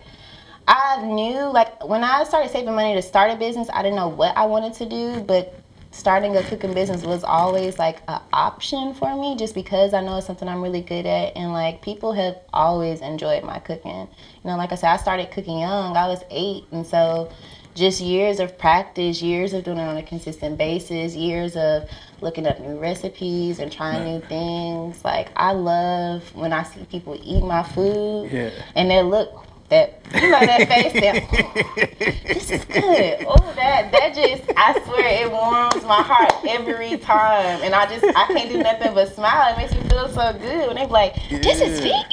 I 0.67 1.03
knew 1.03 1.51
like 1.51 1.83
when 1.88 2.03
I 2.03 2.23
started 2.25 2.51
saving 2.51 2.75
money 2.75 2.93
to 2.93 3.01
start 3.01 3.31
a 3.31 3.35
business, 3.35 3.67
I 3.73 3.81
didn't 3.81 3.95
know 3.95 4.09
what 4.09 4.38
I 4.38 4.45
wanted 4.45 4.75
to 4.75 4.85
do, 4.85 5.19
but 5.21 5.58
starting 5.91 6.38
a 6.38 6.43
cooking 6.43 6.74
business 6.74 7.03
was 7.03 7.24
always 7.24 7.79
like 7.79 7.98
an 8.08 8.22
option 8.31 8.93
for 8.93 9.19
me 9.19 9.36
just 9.36 9.55
because 9.55 9.93
I 9.93 10.01
know 10.01 10.17
it's 10.17 10.27
something 10.27 10.48
I'm 10.48 10.62
really 10.62 10.81
good 10.81 11.05
at 11.05 11.36
and 11.36 11.51
like 11.51 11.81
people 11.81 12.13
have 12.13 12.38
always 12.53 13.01
enjoyed 13.01 13.43
my 13.43 13.60
cooking. 13.60 14.08
You 14.43 14.50
know, 14.50 14.55
like 14.58 14.72
I 14.72 14.75
said, 14.75 14.91
I 14.91 14.98
started 14.98 15.31
cooking 15.31 15.60
young. 15.60 15.98
I 15.98 16.08
was 16.08 16.24
8 16.29 16.65
and 16.72 16.86
so 16.86 17.31
just 17.75 18.01
years 18.01 18.39
of 18.39 18.58
practice, 18.58 19.22
years 19.22 19.53
of 19.53 19.63
doing 19.63 19.77
it 19.77 19.81
on 19.81 19.98
a 19.98 20.03
consistent 20.03 20.58
basis, 20.58 21.15
years 21.15 21.55
of 21.55 21.89
looking 22.21 22.45
up 22.45 22.60
new 22.60 22.78
recipes 22.78 23.60
and 23.60 23.71
trying 23.71 24.04
new 24.06 24.21
things. 24.28 25.04
Like 25.04 25.30
I 25.36 25.54
love 25.54 26.36
when 26.36 26.54
I 26.54 26.63
see 26.63 26.84
people 26.86 27.19
eat 27.23 27.43
my 27.43 27.63
food 27.63 28.30
Yeah. 28.32 28.52
and 28.75 28.91
they 28.91 29.02
look 29.02 29.45
that 29.69 30.01
you 30.15 30.29
know 30.29 30.39
that 30.39 30.67
face 30.67 30.93
that 30.93 32.23
this 32.25 32.51
is 32.51 32.65
good. 32.65 33.25
Oh 33.27 33.53
that 33.55 33.91
that 33.91 34.15
just 34.15 34.43
I 34.58 34.73
swear 34.84 35.23
it 35.23 35.32
warms 35.32 35.84
my 35.86 36.01
heart 36.01 36.34
every 36.47 36.97
time. 36.97 37.62
And 37.62 37.75
I 37.75 37.86
just 37.86 38.03
I 38.03 38.25
can't 38.27 38.49
do 38.49 38.58
nothing 38.58 38.93
but 38.93 39.13
smile. 39.13 39.53
It 39.53 39.58
makes 39.58 39.73
me 39.73 39.82
feel 39.89 40.10
so 40.10 40.34
good 40.34 40.69
And 40.69 40.77
they 40.77 40.86
be 40.86 40.91
like, 40.91 41.15
This 41.29 41.62
is 41.62 41.86
Yeah. 41.86 42.03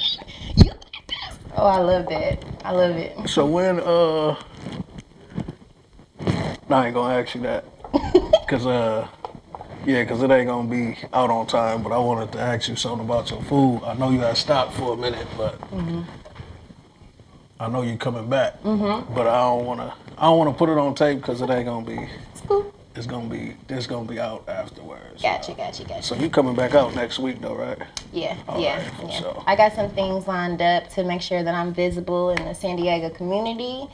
You 0.55 0.71
like 0.71 1.07
this? 1.07 1.39
Oh 1.55 1.65
I 1.65 1.79
love 1.79 2.07
that. 2.09 2.43
I 2.63 2.71
love 2.71 2.95
it. 2.95 3.27
So 3.27 3.45
when 3.45 3.79
uh 3.79 4.35
I 6.69 6.85
ain't 6.87 6.93
gonna 6.93 7.15
ask 7.15 7.33
you 7.33 7.41
that. 7.41 7.65
Cause 8.47 8.65
uh 8.65 9.07
yeah, 9.85 10.03
cause 10.03 10.21
it 10.21 10.29
ain't 10.29 10.49
gonna 10.49 10.67
be 10.67 10.97
out 11.13 11.29
on 11.29 11.47
time, 11.47 11.81
but 11.81 11.93
I 11.93 11.97
wanted 11.97 12.33
to 12.33 12.39
ask 12.39 12.67
you 12.67 12.75
something 12.75 13.05
about 13.05 13.29
your 13.31 13.41
food. 13.43 13.81
I 13.85 13.93
know 13.93 14.09
you 14.09 14.19
had 14.19 14.35
stopped 14.35 14.73
for 14.73 14.93
a 14.93 14.97
minute, 14.97 15.27
but 15.37 15.57
I 17.59 17.69
know 17.69 17.81
you're 17.81 17.97
coming 17.97 18.29
back. 18.29 18.61
Mm-hmm. 18.63 19.13
But 19.13 19.27
I 19.27 19.39
don't 19.41 19.65
wanna 19.65 19.93
I 20.17 20.23
don't 20.23 20.37
wanna 20.37 20.53
put 20.53 20.69
it 20.69 20.77
on 20.77 20.95
tape 20.95 21.17
because 21.19 21.41
it 21.41 21.49
ain't 21.49 21.65
gonna 21.65 21.85
be 21.85 22.07
It's 22.31 22.41
cool. 22.41 22.73
it's 22.95 23.07
gonna 23.07 23.27
be 23.27 23.55
it's 23.69 23.87
gonna 23.87 24.07
be 24.07 24.19
out 24.19 24.47
afterwards. 24.47 25.21
Gotcha, 25.21 25.53
gotcha, 25.53 25.83
gotcha. 25.83 26.03
So 26.03 26.15
you 26.15 26.29
coming 26.29 26.55
back 26.55 26.75
out 26.75 26.93
next 26.95 27.17
week 27.19 27.41
though, 27.41 27.55
right? 27.55 27.77
Yeah, 28.13 28.37
All 28.47 28.61
yeah, 28.61 28.77
right, 28.77 29.09
yeah. 29.09 29.19
sure. 29.19 29.43
I 29.47 29.55
got 29.55 29.73
some 29.73 29.89
things 29.91 30.27
lined 30.27 30.61
up 30.61 30.89
to 30.91 31.03
make 31.03 31.21
sure 31.21 31.41
that 31.43 31.53
I'm 31.53 31.73
visible 31.73 32.29
in 32.29 32.43
the 32.45 32.53
San 32.53 32.75
Diego 32.77 33.09
community. 33.09 33.87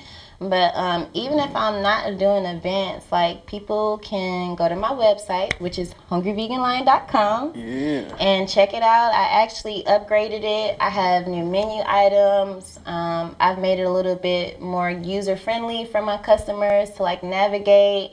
But 0.49 0.75
um, 0.75 1.07
even 1.13 1.39
if 1.39 1.55
I'm 1.55 1.81
not 1.81 2.17
doing 2.17 2.45
events, 2.45 3.11
like 3.11 3.45
people 3.45 3.97
can 3.99 4.55
go 4.55 4.67
to 4.67 4.75
my 4.75 4.89
website, 4.89 5.59
which 5.59 5.79
is 5.79 5.93
hungryveganlion.com, 6.09 7.53
Yeah. 7.55 8.15
and 8.19 8.47
check 8.49 8.73
it 8.73 8.83
out. 8.83 9.13
I 9.13 9.43
actually 9.43 9.83
upgraded 9.83 10.43
it. 10.43 10.77
I 10.79 10.89
have 10.89 11.27
new 11.27 11.45
menu 11.45 11.83
items. 11.85 12.79
Um, 12.85 13.35
I've 13.39 13.59
made 13.59 13.79
it 13.79 13.83
a 13.83 13.89
little 13.91 14.15
bit 14.15 14.61
more 14.61 14.89
user 14.89 15.35
friendly 15.35 15.85
for 15.85 16.01
my 16.01 16.17
customers 16.17 16.89
to 16.91 17.03
like 17.03 17.23
navigate. 17.23 18.11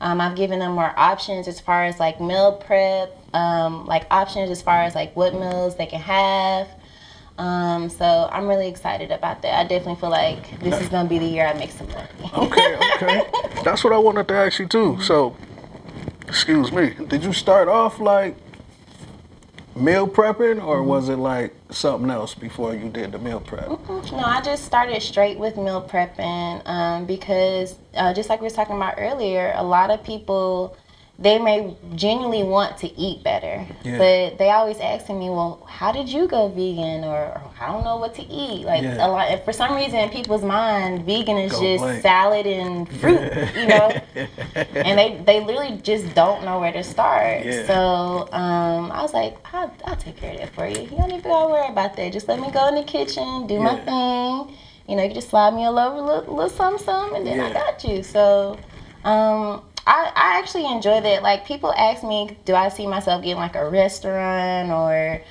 Um, 0.00 0.20
I've 0.20 0.36
given 0.36 0.58
them 0.58 0.72
more 0.72 0.92
options 0.98 1.48
as 1.48 1.58
far 1.58 1.84
as 1.84 1.98
like 1.98 2.20
meal 2.20 2.52
prep, 2.52 3.16
um, 3.34 3.86
like 3.86 4.06
options 4.10 4.50
as 4.50 4.60
far 4.60 4.82
as 4.82 4.94
like 4.94 5.16
what 5.16 5.32
meals 5.34 5.76
they 5.76 5.86
can 5.86 6.00
have. 6.00 6.68
Um, 7.38 7.90
so 7.90 8.28
I'm 8.32 8.46
really 8.46 8.68
excited 8.68 9.10
about 9.10 9.42
that. 9.42 9.58
I 9.58 9.62
definitely 9.64 10.00
feel 10.00 10.10
like 10.10 10.58
this 10.60 10.80
is 10.80 10.88
gonna 10.88 11.08
be 11.08 11.18
the 11.18 11.26
year 11.26 11.46
I 11.46 11.52
make 11.54 11.70
some 11.70 11.88
money. 11.88 12.08
Okay, 12.34 12.76
okay. 12.94 13.22
That's 13.64 13.84
what 13.84 13.92
I 13.92 13.98
wanted 13.98 14.28
to 14.28 14.34
ask 14.34 14.58
you 14.58 14.66
too. 14.66 15.00
So, 15.02 15.36
excuse 16.22 16.72
me, 16.72 16.94
did 17.08 17.24
you 17.24 17.32
start 17.32 17.68
off 17.68 18.00
like 18.00 18.36
meal 19.74 20.08
prepping 20.08 20.62
or 20.64 20.82
was 20.82 21.10
it 21.10 21.16
like 21.16 21.54
something 21.70 22.10
else 22.10 22.34
before 22.34 22.74
you 22.74 22.88
did 22.88 23.12
the 23.12 23.18
meal 23.18 23.40
prep? 23.40 23.68
No, 23.68 24.22
I 24.24 24.40
just 24.40 24.64
started 24.64 25.02
straight 25.02 25.38
with 25.38 25.58
meal 25.58 25.86
prepping 25.86 26.66
um, 26.66 27.04
because, 27.04 27.76
uh, 27.94 28.14
just 28.14 28.30
like 28.30 28.40
we 28.40 28.46
were 28.46 28.54
talking 28.54 28.76
about 28.76 28.94
earlier, 28.96 29.52
a 29.54 29.62
lot 29.62 29.90
of 29.90 30.02
people 30.02 30.76
they 31.18 31.38
may 31.38 31.74
genuinely 31.94 32.42
want 32.42 32.76
to 32.78 32.88
eat 33.00 33.24
better, 33.24 33.66
Yeah. 33.82 33.96
but 33.96 34.38
they 34.38 34.50
always 34.50 34.78
asking 34.80 35.18
me, 35.18 35.30
"Well, 35.30 35.64
how 35.66 35.90
did 35.90 36.08
you 36.10 36.26
go 36.28 36.48
vegan?" 36.48 37.04
or, 37.04 37.16
or 37.16 37.40
"I 37.58 37.66
don't 37.72 37.84
know 37.84 37.96
what 37.96 38.14
to 38.16 38.22
eat." 38.22 38.66
Like 38.66 38.82
Yeah. 38.82 39.06
a 39.06 39.08
lot, 39.08 39.44
for 39.46 39.52
some 39.54 39.74
reason, 39.74 39.98
in 39.98 40.10
people's 40.10 40.42
mind, 40.44 41.06
vegan 41.06 41.38
is 41.38 41.52
Go 41.52 41.60
just 41.62 41.82
blank. 41.84 42.02
salad 42.02 42.46
and 42.46 42.86
fruit, 43.00 43.32
you 43.56 43.66
know, 43.72 43.92
and 44.74 44.98
they 44.98 45.18
they 45.26 45.40
literally 45.40 45.78
just 45.82 46.14
don't 46.14 46.44
know 46.44 46.60
where 46.60 46.72
to 46.72 46.82
start. 46.84 47.46
Yeah. 47.46 47.66
So 47.66 48.28
um, 48.32 48.92
I 48.92 49.00
was 49.00 49.14
like, 49.14 49.38
I'll, 49.54 49.72
I'll 49.86 49.96
take 49.96 50.16
care 50.18 50.32
of 50.34 50.38
that 50.40 50.54
for 50.54 50.66
you. 50.66 50.82
You 50.82 50.96
don't 50.98 51.10
even 51.10 51.22
gotta 51.22 51.48
worry 51.50 51.68
about 51.68 51.96
that. 51.96 52.12
Just 52.12 52.28
let 52.28 52.38
me 52.40 52.50
go 52.50 52.68
in 52.68 52.74
the 52.74 52.84
kitchen, 52.84 53.46
do 53.46 53.58
my 53.58 53.76
thing. 53.76 54.54
You 54.86 54.96
know, 54.96 55.02
you 55.02 55.14
just 55.14 55.30
slide 55.30 55.54
me 55.54 55.64
a 55.64 55.70
little, 55.70 56.04
little, 56.04 56.34
little 56.34 56.50
something, 56.50 56.84
something, 56.84 57.16
and 57.16 57.26
then 57.26 57.40
I 57.40 57.52
got 57.52 57.82
you. 57.84 58.02
So, 58.04 58.56
um, 59.04 59.62
I, 59.86 60.10
I 60.14 60.38
actually 60.38 60.66
enjoy 60.70 61.00
that. 61.00 61.22
Like 61.22 61.46
people 61.46 61.72
ask 61.72 62.02
me, 62.02 62.36
do 62.44 62.54
I 62.54 62.68
see 62.68 62.86
myself 62.86 63.22
getting 63.22 63.36
like 63.36 63.54
a 63.54 63.68
restaurant 63.68 64.70
or 64.70 65.22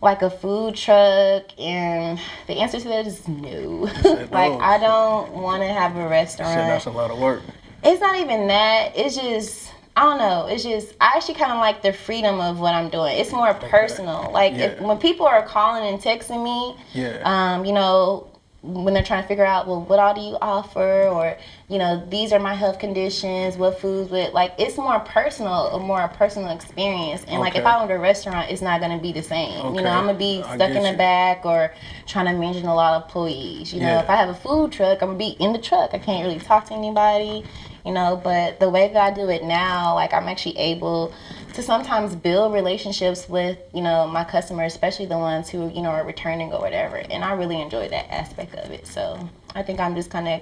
like 0.00 0.22
a 0.22 0.30
food 0.30 0.74
truck? 0.76 1.44
And 1.58 2.18
the 2.46 2.54
answer 2.54 2.80
to 2.80 2.88
that 2.88 3.06
is 3.06 3.26
no. 3.28 3.50
like 4.30 4.52
no. 4.52 4.58
I 4.58 4.78
don't 4.78 5.32
want 5.32 5.62
to 5.62 5.68
have 5.68 5.92
a 5.96 6.00
Said 6.02 6.10
restaurant. 6.10 6.56
that's 6.56 6.86
a 6.86 6.90
lot 6.90 7.10
of 7.10 7.18
work. 7.18 7.42
It's 7.82 8.00
not 8.00 8.16
even 8.16 8.46
that. 8.48 8.92
It's 8.96 9.16
just 9.16 9.70
I 9.96 10.04
don't 10.04 10.18
know. 10.18 10.46
It's 10.46 10.62
just 10.62 10.94
I 11.00 11.12
actually 11.16 11.34
kind 11.34 11.52
of 11.52 11.58
like 11.58 11.82
the 11.82 11.92
freedom 11.92 12.40
of 12.40 12.58
what 12.58 12.74
I'm 12.74 12.88
doing. 12.88 13.18
It's 13.18 13.32
more 13.32 13.52
personal. 13.54 14.30
Like 14.32 14.54
if, 14.54 14.80
when 14.80 14.96
people 14.98 15.26
are 15.26 15.42
calling 15.42 15.86
and 15.92 16.00
texting 16.00 16.42
me, 16.42 16.76
Yeah. 16.94 17.20
um, 17.24 17.64
you 17.66 17.72
know, 17.72 18.29
when 18.62 18.92
they're 18.92 19.02
trying 19.02 19.22
to 19.22 19.28
figure 19.28 19.44
out, 19.44 19.66
well, 19.66 19.80
what 19.82 19.98
all 19.98 20.14
do 20.14 20.20
you 20.20 20.36
offer, 20.42 21.08
or 21.08 21.36
you 21.68 21.78
know, 21.78 22.04
these 22.10 22.30
are 22.32 22.38
my 22.38 22.54
health 22.54 22.78
conditions, 22.78 23.56
what 23.56 23.80
foods 23.80 24.10
with 24.10 24.34
like 24.34 24.52
it's 24.58 24.76
more 24.76 25.00
personal, 25.00 25.68
a 25.68 25.78
more 25.78 26.08
personal 26.08 26.50
experience. 26.50 27.24
And 27.26 27.40
like 27.40 27.56
if 27.56 27.64
I 27.64 27.80
owned 27.80 27.90
a 27.90 27.98
restaurant, 27.98 28.50
it's 28.50 28.60
not 28.60 28.80
gonna 28.80 28.98
be 28.98 29.12
the 29.12 29.22
same. 29.22 29.74
You 29.74 29.82
know, 29.82 29.90
I'm 29.90 30.06
gonna 30.06 30.18
be 30.18 30.42
stuck 30.42 30.70
in 30.70 30.82
the 30.82 30.90
you. 30.90 30.96
back 30.96 31.46
or 31.46 31.72
trying 32.06 32.26
to 32.26 32.32
manage 32.38 32.62
a 32.62 32.66
lot 32.66 32.94
of 32.94 33.04
employees. 33.04 33.72
You 33.72 33.80
know, 33.80 33.86
Yeah. 33.86 34.00
if 34.00 34.10
I 34.10 34.16
have 34.16 34.28
a 34.28 34.34
food 34.34 34.72
truck, 34.72 35.00
I'm 35.00 35.08
gonna 35.08 35.18
be 35.18 35.36
in 35.38 35.52
the 35.52 35.58
truck. 35.58 35.94
I 35.94 35.98
can't 35.98 36.26
really 36.26 36.38
talk 36.38 36.66
to 36.66 36.74
anybody. 36.74 37.44
You 37.84 37.92
know, 37.92 38.20
but 38.22 38.60
the 38.60 38.68
way 38.68 38.88
that 38.92 39.02
I 39.02 39.10
do 39.10 39.30
it 39.30 39.42
now, 39.42 39.94
like 39.94 40.12
I'm 40.12 40.28
actually 40.28 40.58
able 40.58 41.14
to 41.60 41.66
sometimes 41.66 42.14
build 42.16 42.52
relationships 42.52 43.28
with 43.28 43.58
you 43.74 43.82
know 43.82 44.06
my 44.06 44.24
customers, 44.24 44.72
especially 44.72 45.06
the 45.06 45.18
ones 45.18 45.48
who 45.48 45.68
you 45.70 45.82
know 45.82 45.90
are 45.90 46.04
returning 46.04 46.52
or 46.52 46.60
whatever. 46.60 46.96
And 46.96 47.24
I 47.24 47.32
really 47.32 47.60
enjoy 47.60 47.88
that 47.88 48.12
aspect 48.12 48.54
of 48.54 48.70
it. 48.70 48.86
So 48.86 49.28
I 49.54 49.62
think 49.62 49.80
I'm 49.80 49.94
just 49.94 50.10
kind 50.10 50.28
of. 50.28 50.40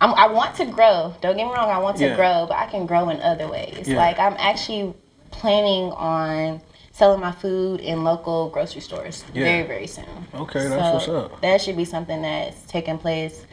I'm, 0.00 0.14
I 0.14 0.26
want 0.32 0.56
to 0.56 0.64
grow. 0.66 1.14
Don't 1.20 1.36
get 1.36 1.46
me 1.46 1.52
wrong. 1.52 1.70
I 1.70 1.78
want 1.78 1.96
to 1.98 2.06
Yeah. 2.08 2.16
grow, 2.16 2.46
but 2.48 2.56
I 2.56 2.66
can 2.66 2.86
grow 2.86 3.08
in 3.10 3.20
other 3.20 3.46
ways. 3.48 3.86
Yeah. 3.86 3.98
Like 3.98 4.18
I'm 4.18 4.34
actually 4.38 4.94
planning 5.30 5.92
on 5.92 6.60
selling 6.90 7.20
my 7.20 7.30
food 7.32 7.80
in 7.80 8.02
local 8.02 8.50
grocery 8.50 8.80
stores 8.80 9.24
Yeah. 9.32 9.44
very 9.44 9.66
very 9.66 9.86
soon. 9.86 10.26
Okay, 10.34 10.66
that's 10.68 10.92
what's 10.92 11.08
up. 11.08 11.40
That 11.40 11.60
should 11.60 11.76
be 11.76 11.84
something 11.84 12.20
that's 12.22 12.60
taking 12.66 12.98
place 12.98 13.46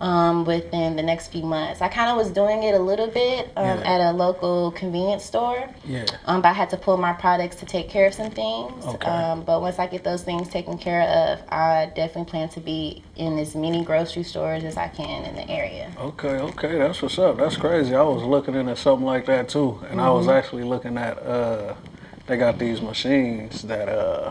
um, 0.00 0.44
within 0.44 0.96
the 0.96 1.02
next 1.02 1.28
few 1.28 1.42
months. 1.42 1.82
I 1.82 1.88
kind 1.88 2.10
of 2.10 2.16
was 2.16 2.30
doing 2.30 2.62
it 2.62 2.74
a 2.74 2.78
little 2.78 3.06
bit 3.06 3.50
um, 3.56 3.64
Yeah. 3.78 3.92
at 3.94 4.00
a 4.00 4.12
local 4.12 4.70
convenience 4.72 5.24
store. 5.24 5.68
Yeah. 5.84 6.06
Um, 6.24 6.40
but 6.42 6.48
I 6.48 6.52
had 6.54 6.70
to 6.70 6.76
pull 6.76 6.96
my 6.96 7.12
products 7.12 7.56
to 7.56 7.66
take 7.66 7.88
care 7.90 8.06
of 8.06 8.14
some 8.14 8.30
things. 8.30 8.84
Okay. 8.86 9.08
Um, 9.08 9.42
but 9.42 9.60
once 9.60 9.78
I 9.78 9.86
get 9.86 10.02
those 10.02 10.22
things 10.22 10.48
taken 10.48 10.78
care 10.78 11.02
of, 11.02 11.40
I 11.52 11.92
definitely 11.94 12.30
plan 12.30 12.48
to 12.50 12.60
be 12.60 13.02
in 13.16 13.38
as 13.38 13.54
many 13.54 13.84
grocery 13.84 14.22
stores 14.22 14.64
as 14.64 14.76
I 14.76 14.88
can 14.88 15.24
in 15.24 15.34
the 15.36 15.48
area. 15.50 15.92
Okay, 15.98 16.28
okay, 16.28 16.78
that's 16.78 17.02
what's 17.02 17.18
up. 17.18 17.36
That's 17.36 17.56
crazy. 17.58 17.94
I 17.94 18.02
was 18.02 18.22
looking 18.22 18.54
into 18.54 18.76
something 18.76 19.06
like 19.06 19.26
that 19.26 19.48
too, 19.50 19.80
and 19.90 20.00
I 20.00 20.10
was 20.10 20.26
Mm-hmm. 20.26 20.36
actually 20.38 20.64
looking 20.64 20.96
at. 20.96 21.18
uh 21.22 21.74
They 22.26 22.36
got 22.36 22.58
these 22.58 22.80
machines 22.80 23.62
that 23.62 23.88
uh 23.88 24.30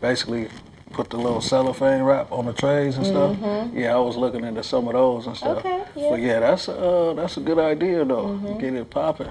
basically 0.00 0.48
put 0.92 1.10
the 1.10 1.16
little 1.16 1.40
cellophane 1.40 2.02
wrap 2.02 2.30
on 2.32 2.46
the 2.46 2.52
trays 2.52 2.96
and 2.96 3.06
stuff. 3.06 3.36
Yeah, 3.72 3.94
I 3.94 3.98
was 3.98 4.16
looking 4.16 4.44
into 4.44 4.62
some 4.62 4.86
of 4.88 4.94
those 4.94 5.26
and 5.26 5.36
stuff. 5.36 5.62
Mm-hmm. 5.62 5.68
Okay, 5.68 5.84
yeah. 5.96 6.02
Mm-hmm. 6.02 6.10
But 6.10 6.20
yeah, 6.20 6.40
that's 6.40 6.68
uh 6.68 7.14
that's 7.16 7.36
a 7.36 7.40
good 7.40 7.58
idea 7.58 8.04
though. 8.04 8.36
Get 8.60 8.74
it 8.74 8.90
popping. 8.90 9.30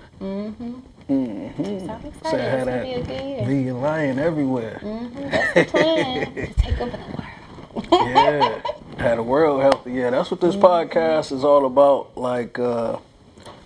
So 1.09 1.15
I'm 1.15 2.05
excited. 2.05 2.23
I 2.23 2.37
had 2.37 2.67
that 2.67 2.83
be 2.83 2.91
a 2.93 3.03
good 3.03 3.25
year. 3.25 3.45
vegan 3.45 3.81
lion 3.81 4.19
everywhere. 4.19 4.79
That's 4.83 5.53
the 5.53 5.65
plan 5.65 6.33
to 6.35 6.53
take 6.53 6.79
over 6.79 6.97
the 6.97 6.97
world. 6.97 7.87
yeah, 7.91 8.61
had 8.97 9.17
the 9.17 9.23
world 9.23 9.61
healthy. 9.61 9.93
Yeah, 9.93 10.11
that's 10.11 10.29
what 10.31 10.39
this 10.41 10.55
podcast 10.55 11.31
is 11.31 11.43
all 11.43 11.65
about. 11.65 12.15
Like, 12.15 12.59
uh, 12.59 12.99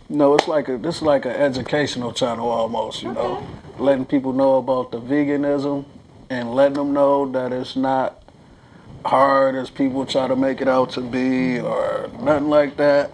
you 0.09 0.15
know, 0.15 0.33
it's 0.35 0.47
like 0.47 0.69
a 0.69 0.77
this 0.77 0.97
is 0.97 1.01
like 1.01 1.25
an 1.25 1.31
educational 1.31 2.13
channel 2.13 2.49
almost. 2.49 3.03
You 3.03 3.13
know, 3.13 3.45
letting 3.77 4.05
people 4.05 4.31
know 4.33 4.55
about 4.57 4.91
the 4.91 5.01
veganism 5.01 5.85
and 6.33 6.53
letting 6.53 6.75
them 6.75 6.93
know 6.93 7.31
that 7.31 7.53
it's 7.53 7.75
not 7.75 8.21
hard 9.05 9.55
as 9.55 9.69
people 9.69 10.05
try 10.05 10.27
to 10.27 10.35
make 10.35 10.61
it 10.61 10.67
out 10.67 10.91
to 10.91 11.01
be 11.01 11.59
or 11.59 12.09
nothing 12.19 12.49
like 12.49 12.77
that. 12.77 13.11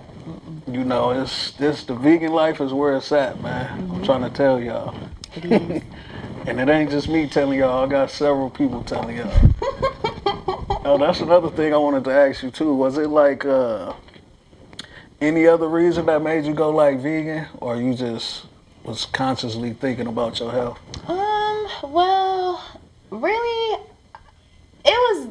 You 0.68 0.84
know, 0.84 1.12
it's 1.12 1.52
this 1.52 1.84
the 1.84 1.96
vegan 1.96 2.32
life 2.32 2.62
is 2.62 2.74
where 2.74 2.96
it's 2.96 3.12
at, 3.12 3.42
man. 3.42 3.92
I'm 3.92 4.04
trying 4.04 4.22
to 4.22 4.30
tell 4.30 4.62
y'all. 4.62 4.96
It 5.36 5.46
is. 5.46 5.84
And 6.48 6.60
it 6.60 6.70
ain't 6.70 6.90
just 6.90 7.10
me 7.10 7.28
telling 7.28 7.60
y'all, 7.60 7.86
I 7.86 7.88
got 7.88 8.10
several 8.10 8.50
people 8.50 8.82
telling 8.84 9.18
y'all. 9.18 9.32
oh, 10.86 10.98
that's 10.98 11.20
another 11.20 11.50
thing 11.50 11.74
I 11.74 11.78
wanted 11.78 12.06
to 12.06 12.12
ask 12.12 12.42
you 12.42 12.50
too. 12.50 12.74
Was 12.74 12.98
it 12.98 13.10
like 13.10 13.46
uh 13.46 13.94
any 15.22 15.46
other 15.46 15.68
reason 15.68 16.06
that 16.06 16.22
made 16.22 16.46
you 16.46 16.54
go 16.54 16.70
like 16.70 17.02
vegan 17.02 17.48
or 17.60 17.76
you 17.76 17.94
just 17.94 18.46
was 18.84 19.06
consciously 19.06 19.74
thinking 19.74 20.08
about 20.08 20.40
your 20.40 20.52
health? 20.52 20.80
Um, 21.08 21.68
well, 21.84 22.00
really, 22.08 22.56
it 22.56 22.78
was 22.78 22.79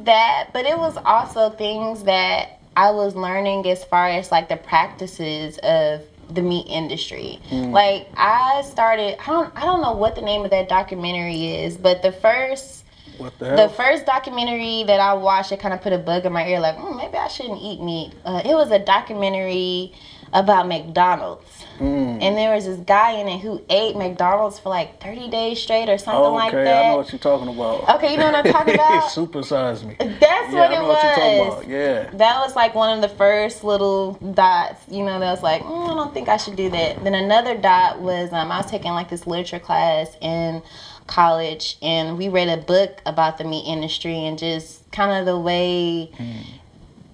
that, 0.08 0.50
but 0.52 0.66
it 0.66 0.76
was 0.76 0.96
also 1.04 1.50
things 1.50 2.02
that 2.04 2.60
I 2.76 2.90
was 2.90 3.14
learning 3.14 3.66
as 3.68 3.84
far 3.84 4.08
as 4.08 4.30
like 4.30 4.48
the 4.48 4.56
practices 4.56 5.58
of 5.58 6.02
the 6.30 6.42
meat 6.42 6.66
industry. 6.68 7.40
Like 7.50 8.08
I 8.16 8.62
started, 8.62 9.16
I 9.20 9.26
don't, 9.26 9.56
I 9.56 9.62
don't 9.64 9.80
know 9.80 9.92
what 9.92 10.14
the 10.14 10.22
name 10.22 10.44
of 10.44 10.50
that 10.50 10.68
documentary 10.68 11.46
is, 11.64 11.76
but 11.76 12.02
the 12.02 12.12
first 12.12 12.84
What 13.16 13.38
the 13.38 13.56
the 13.56 13.68
first 13.70 14.06
documentary 14.06 14.84
that 14.86 15.00
I 15.00 15.14
watched, 15.14 15.52
it 15.52 15.58
kind 15.60 15.74
of 15.74 15.80
put 15.82 15.92
a 15.92 15.98
bug 15.98 16.24
in 16.26 16.32
my 16.32 16.46
ear, 16.46 16.60
like, 16.60 16.76
mm, 16.76 16.96
maybe 16.96 17.16
I 17.16 17.28
shouldn't 17.28 17.60
eat 17.60 17.80
meat. 17.80 18.12
Uh, 18.24 18.42
it 18.44 18.54
was 18.54 18.70
a 18.70 18.78
documentary 18.78 19.92
about 20.32 20.68
McDonald's. 20.68 21.44
Mm. 21.78 22.20
And 22.22 22.36
there 22.36 22.54
was 22.54 22.64
this 22.66 22.78
guy 22.80 23.12
in 23.12 23.28
it 23.28 23.38
who 23.40 23.62
ate 23.70 23.94
McDonald's 23.96 24.58
for 24.58 24.68
like 24.68 25.00
30 25.00 25.28
days 25.30 25.62
straight 25.62 25.88
or 25.88 25.96
something 25.96 26.20
Oh, 26.24 26.32
like 26.34 26.52
that. 26.52 26.58
okay. 26.66 26.86
I 26.86 26.90
know 26.90 26.96
what 26.98 27.12
you're 27.12 27.18
talking 27.20 27.48
about. 27.48 27.88
Okay, 27.96 28.12
you 28.12 28.18
know 28.18 28.30
what 28.32 28.44
I'm 28.46 28.52
talking 28.52 28.74
about? 28.80 29.04
Supersize 29.10 29.84
me. 29.84 29.94
That's 29.98 30.20
Yeah, 30.52 30.52
what 30.52 30.72
I 30.72 30.76
it 30.76 30.80
was. 30.82 30.88
what 30.88 31.04
you're 31.04 31.14
talking 31.14 31.46
about. 31.46 31.68
Yeah. 31.68 32.10
That 32.18 32.40
was 32.40 32.56
like 32.56 32.74
one 32.74 32.96
of 32.98 33.08
the 33.08 33.14
first 33.16 33.62
little 33.62 34.14
dots, 34.14 34.82
you 34.90 35.04
know, 35.04 35.20
that 35.20 35.30
was 35.30 35.42
like, 35.42 35.62
mm, 35.62 35.90
I 35.90 35.94
don't 35.94 36.12
think 36.12 36.28
I 36.28 36.36
should 36.36 36.56
do 36.56 36.68
that. 36.70 37.04
Then 37.04 37.14
another 37.14 37.56
dot 37.56 38.00
was 38.00 38.32
um, 38.32 38.50
I 38.50 38.56
was 38.58 38.70
taking 38.70 38.90
like 38.92 39.08
this 39.08 39.26
literature 39.26 39.60
class 39.60 40.16
in 40.20 40.62
college, 41.06 41.78
and 41.80 42.18
we 42.18 42.28
read 42.28 42.48
a 42.48 42.60
book 42.62 43.00
about 43.06 43.38
the 43.38 43.44
meat 43.44 43.64
industry 43.66 44.26
and 44.26 44.38
just 44.38 44.90
kind 44.90 45.10
of 45.12 45.24
the 45.26 45.38
way 45.38 46.10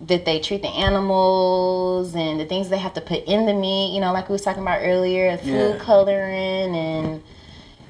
that 0.00 0.24
they 0.24 0.40
treat 0.40 0.62
the 0.62 0.68
animals 0.68 2.14
and 2.14 2.38
the 2.40 2.44
things 2.44 2.68
they 2.68 2.78
have 2.78 2.94
to 2.94 3.00
put 3.00 3.24
in 3.24 3.46
the 3.46 3.54
meat. 3.54 3.94
You 3.94 4.00
know, 4.00 4.12
like 4.12 4.28
we 4.28 4.32
was 4.34 4.42
talking 4.42 4.62
about 4.62 4.80
earlier, 4.82 5.36
food 5.38 5.76
Yeah. 5.76 5.76
coloring 5.78 6.74
and 6.76 7.22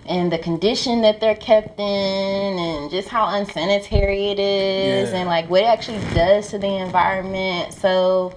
and 0.07 0.31
the 0.31 0.37
condition 0.39 1.01
that 1.01 1.19
they're 1.19 1.35
kept 1.35 1.81
in 1.81 2.59
and 2.59 2.91
just 2.91 3.09
how 3.09 3.27
unsanitary 3.27 4.27
it 4.27 4.39
is 4.39 5.13
Yeah. 5.13 5.21
and 5.21 5.29
like 5.29 5.49
what 5.49 5.63
it 5.63 5.67
actually 5.67 6.01
does 6.15 6.51
to 6.51 6.59
the 6.59 6.77
environment. 6.77 7.73
So 7.73 8.35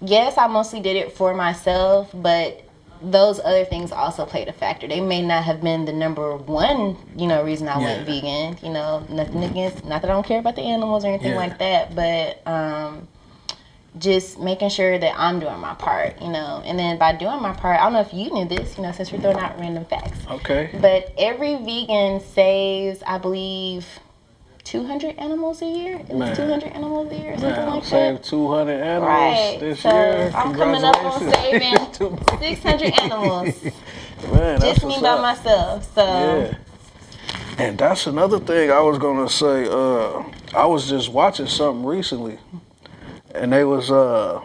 yes, 0.00 0.38
I 0.38 0.46
mostly 0.46 0.80
did 0.80 0.96
it 0.96 1.12
for 1.12 1.34
myself, 1.34 2.10
but 2.14 2.65
those 3.02 3.38
other 3.40 3.64
things 3.64 3.92
also 3.92 4.24
played 4.26 4.48
a 4.48 4.52
factor. 4.52 4.86
They 4.88 5.00
may 5.00 5.22
not 5.22 5.44
have 5.44 5.60
been 5.62 5.84
the 5.84 5.92
number 5.92 6.36
one, 6.36 6.96
you 7.16 7.26
know, 7.26 7.42
reason 7.44 7.68
I 7.68 7.78
went 7.78 8.06
vegan. 8.06 8.58
You 8.62 8.70
know, 8.72 9.04
nothing 9.08 9.44
against, 9.44 9.84
not 9.84 10.02
that 10.02 10.10
I 10.10 10.14
don't 10.14 10.26
care 10.26 10.38
about 10.40 10.56
the 10.56 10.62
animals 10.62 11.04
or 11.04 11.08
anything 11.08 11.32
Yeah. 11.32 11.36
like 11.36 11.58
that, 11.58 11.94
but 11.94 12.46
um, 12.46 13.08
just 13.98 14.38
making 14.38 14.68
sure 14.68 14.98
that 14.98 15.14
I'm 15.18 15.40
doing 15.40 15.58
my 15.58 15.74
part, 15.74 16.20
you 16.20 16.28
know. 16.28 16.62
And 16.64 16.78
then 16.78 16.98
by 16.98 17.12
doing 17.12 17.40
my 17.40 17.52
part, 17.54 17.80
I 17.80 17.84
don't 17.84 17.94
know 17.94 18.00
if 18.00 18.12
you 18.12 18.30
knew 18.30 18.44
this, 18.46 18.76
you 18.76 18.82
know, 18.82 18.92
since 18.92 19.10
we're 19.10 19.20
throwing 19.20 19.38
out 19.38 19.58
random 19.58 19.84
facts, 19.86 20.18
Okay. 20.30 20.70
but 20.80 21.12
every 21.16 21.56
vegan 21.56 22.20
saves, 22.20 23.02
I 23.06 23.18
believe, 23.18 23.86
200 24.70 25.14
animals 25.18 25.62
a 25.62 25.66
year. 25.66 25.96
It 25.96 26.08
was 26.08 26.36
200 26.36 26.72
animals 26.72 27.12
a 27.12 27.16
year 27.16 27.32
or 27.34 27.38
something 27.38 27.50
Man, 27.50 27.66
like 27.68 27.82
that. 27.84 27.88
saved 27.88 28.24
200 28.24 28.72
animals 28.82 29.08
Right. 29.08 29.56
this 29.60 29.80
so 29.80 29.90
year. 29.90 30.32
I'm 30.34 30.54
coming 30.54 30.82
up 30.84 31.04
on 31.04 31.32
saving 31.32 31.76
600 32.40 33.00
animals. 33.00 33.62
Man, 34.32 34.60
Just 34.60 34.84
me 34.84 34.98
by 35.00 35.08
up. 35.10 35.20
myself. 35.22 35.94
So 35.94 36.04
Yeah. 36.04 36.54
And 37.58 37.78
that's 37.78 38.06
another 38.06 38.38
thing 38.40 38.70
I 38.72 38.80
was 38.80 38.98
gonna 38.98 39.28
say. 39.30 39.66
Uh, 39.68 40.24
I 40.54 40.66
was 40.66 40.88
just 40.88 41.10
watching 41.10 41.46
something 41.46 41.86
recently, 41.86 42.38
and 43.34 43.50
they 43.52 43.64
was 43.64 43.90
uh, 43.90 44.42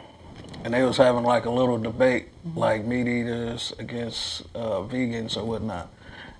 and 0.63 0.73
they 0.73 0.83
was 0.83 0.95
having 0.97 1.23
like 1.23 1.43
a 1.45 1.49
little 1.49 1.77
debate, 1.77 2.27
like 2.55 2.85
meat 2.85 3.07
eaters 3.07 3.73
against 3.79 4.43
uh, 4.55 4.81
vegans 4.83 5.35
or 5.35 5.43
whatnot, 5.43 5.89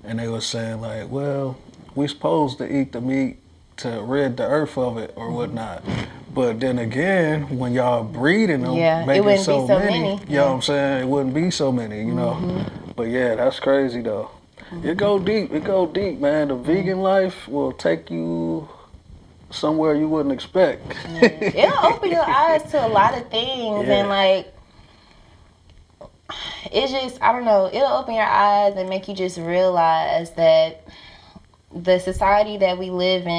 and 0.05 0.17
they 0.19 0.29
was 0.29 0.45
saying 0.45 0.79
like, 0.79 1.09
well, 1.11 1.57
we 1.93 2.07
supposed 2.07 2.57
to 2.59 2.73
eat 2.73 2.93
the 2.93 3.01
meat 3.01 3.39
to 3.77 4.01
rid 4.01 4.37
the 4.37 4.43
earth 4.43 4.77
of 4.77 4.97
it 4.97 5.13
or 5.15 5.25
mm-hmm. 5.27 5.35
whatnot. 5.35 5.83
But 6.33 6.59
then 6.59 6.79
again, 6.79 7.57
when 7.57 7.73
y'all 7.73 8.03
breeding 8.03 8.61
them, 8.61 8.75
Yeah, 8.75 9.03
making 9.05 9.37
so, 9.39 9.67
so 9.67 9.79
many, 9.79 9.99
many. 10.01 10.21
you 10.27 10.37
know 10.37 10.47
what 10.47 10.53
I'm 10.55 10.61
saying? 10.61 11.01
It 11.03 11.07
wouldn't 11.07 11.33
be 11.35 11.51
so 11.51 11.71
many, 11.71 11.99
you 11.99 12.13
know. 12.13 12.31
Mm-hmm. 12.31 12.91
But 12.95 13.03
yeah, 13.09 13.35
that's 13.35 13.59
crazy 13.59 14.01
though. 14.01 14.31
Mm-hmm. 14.71 14.87
It 14.87 14.97
go 14.97 15.19
deep. 15.19 15.51
It 15.51 15.63
go 15.65 15.85
deep, 15.87 16.19
man. 16.19 16.47
The 16.47 16.55
vegan 16.55 16.99
life 17.01 17.47
will 17.49 17.73
take 17.73 18.09
you 18.09 18.69
somewhere 19.49 19.95
you 19.95 20.07
wouldn't 20.07 20.33
expect. 20.33 20.95
it'll 21.21 21.85
open 21.85 22.09
your 22.11 22.27
eyes 22.27 22.63
to 22.71 22.85
a 22.85 22.87
lot 22.87 23.17
of 23.17 23.29
things 23.29 23.87
Yeah. 23.87 23.95
and 23.95 24.09
like 24.09 24.53
it's 26.71 26.91
just 26.91 27.21
I 27.21 27.33
don't 27.33 27.45
know, 27.45 27.67
it'll 27.67 27.97
open 27.97 28.13
your 28.15 28.23
eyes 28.25 28.75
and 28.77 28.87
make 28.89 29.07
you 29.07 29.13
just 29.13 29.37
realize 29.37 30.31
that 30.31 30.87
the 31.73 31.99
society 31.99 32.57
that 32.57 32.77
we 32.77 32.89
live 32.89 33.23
in 33.23 33.29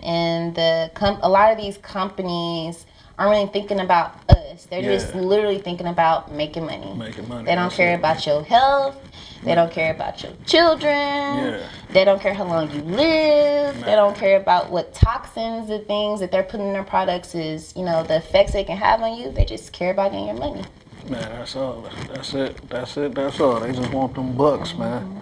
and 0.00 0.54
the 0.54 0.90
com- 0.94 1.18
a 1.22 1.28
lot 1.28 1.52
of 1.52 1.58
these 1.58 1.78
companies 1.78 2.86
aren't 3.18 3.30
really 3.32 3.46
thinking 3.52 3.80
about 3.80 4.14
us. 4.30 4.64
They're 4.66 4.82
just 4.82 5.14
literally 5.14 5.58
thinking 5.58 5.86
about 5.86 6.32
making 6.32 6.64
money. 6.64 6.94
Making 6.94 7.28
money, 7.28 7.44
They 7.44 7.54
don't 7.54 7.64
that's 7.64 7.76
care 7.76 7.92
it. 7.92 7.98
about 7.98 8.24
your 8.26 8.42
health. 8.42 8.96
They 9.44 9.54
don't 9.56 9.72
care 9.72 9.92
about 9.92 10.22
your 10.22 10.32
children. 10.46 10.92
Yeah. 10.92 11.68
They 11.90 12.04
don't 12.04 12.20
care 12.20 12.32
how 12.32 12.44
long 12.44 12.70
you 12.70 12.80
live. 12.82 13.84
They 13.84 13.94
don't 13.96 14.16
care 14.16 14.36
about 14.40 14.70
what 14.70 14.94
toxins 14.94 15.68
and 15.68 15.84
things 15.86 16.20
that 16.20 16.30
they're 16.30 16.44
putting 16.44 16.68
in 16.68 16.72
their 16.72 16.84
products 16.84 17.34
is, 17.34 17.74
you 17.76 17.84
know, 17.84 18.04
the 18.04 18.16
effects 18.16 18.52
they 18.52 18.62
can 18.64 18.76
have 18.76 19.02
on 19.02 19.18
you. 19.18 19.32
They 19.32 19.44
just 19.44 19.72
care 19.72 19.90
about 19.90 20.12
getting 20.12 20.26
your 20.26 20.36
money. 20.36 20.64
Man, 21.08 21.20
that's 21.22 21.56
all. 21.56 21.88
That's 22.12 22.32
it. 22.34 22.70
That's 22.70 22.96
it. 22.96 23.14
That's 23.16 23.40
all. 23.40 23.58
They 23.58 23.72
just 23.72 23.92
want 23.92 24.14
them 24.14 24.36
bucks, 24.36 24.74
man. 24.76 25.02
Mm-hmm. 25.02 25.18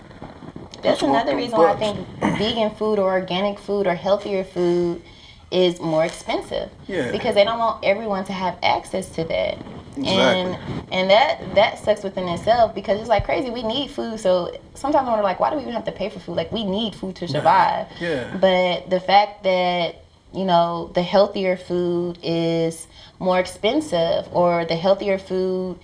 That's 0.83 1.03
another 1.03 1.37
reason 1.37 1.59
why 1.59 1.73
I 1.73 1.77
think 1.77 2.07
vegan 2.39 2.71
food 2.71 2.99
or 2.99 3.11
organic 3.11 3.59
food 3.59 3.87
or 3.87 3.95
healthier 3.95 4.45
food 4.45 5.03
is 5.51 5.81
more 5.81 6.05
expensive. 6.05 6.71
Yeah. 6.87 7.11
Because 7.11 7.35
they 7.35 7.45
don't 7.45 7.59
want 7.59 7.85
everyone 7.85 8.25
to 8.27 8.33
have 8.33 8.57
access 8.63 9.09
to 9.11 9.25
that. 9.25 9.59
Exactly. 9.97 10.05
And 10.07 10.59
and 10.93 11.11
that 11.11 11.55
that 11.57 11.79
sucks 11.79 12.05
within 12.05 12.29
itself 12.29 12.75
because 12.75 13.01
it's 13.01 13.09
like 13.09 13.25
crazy. 13.25 13.51
We 13.51 13.63
need 13.63 13.91
food, 13.91 14.21
so 14.21 14.57
sometimes 14.75 15.07
I 15.07 15.11
wonder 15.11 15.25
like, 15.25 15.41
why 15.41 15.51
do 15.51 15.57
we 15.57 15.63
even 15.63 15.75
have 15.75 15.85
to 15.87 15.93
pay 15.93 16.09
for 16.09 16.21
food? 16.21 16.37
Like 16.37 16.53
we 16.53 16.65
need 16.65 16.95
food 16.95 17.17
to 17.17 17.29
survive. 17.29 17.89
Yeah. 18.01 18.37
But 18.41 18.89
the 18.89 19.01
fact 19.01 19.43
that 19.43 19.97
you 20.33 20.45
know 20.45 20.93
the 20.95 21.03
healthier 21.03 21.57
food 21.57 22.19
is 22.23 22.87
more 23.19 23.41
expensive, 23.41 24.29
or 24.33 24.65
the 24.65 24.77
healthier 24.77 25.19
food 25.19 25.79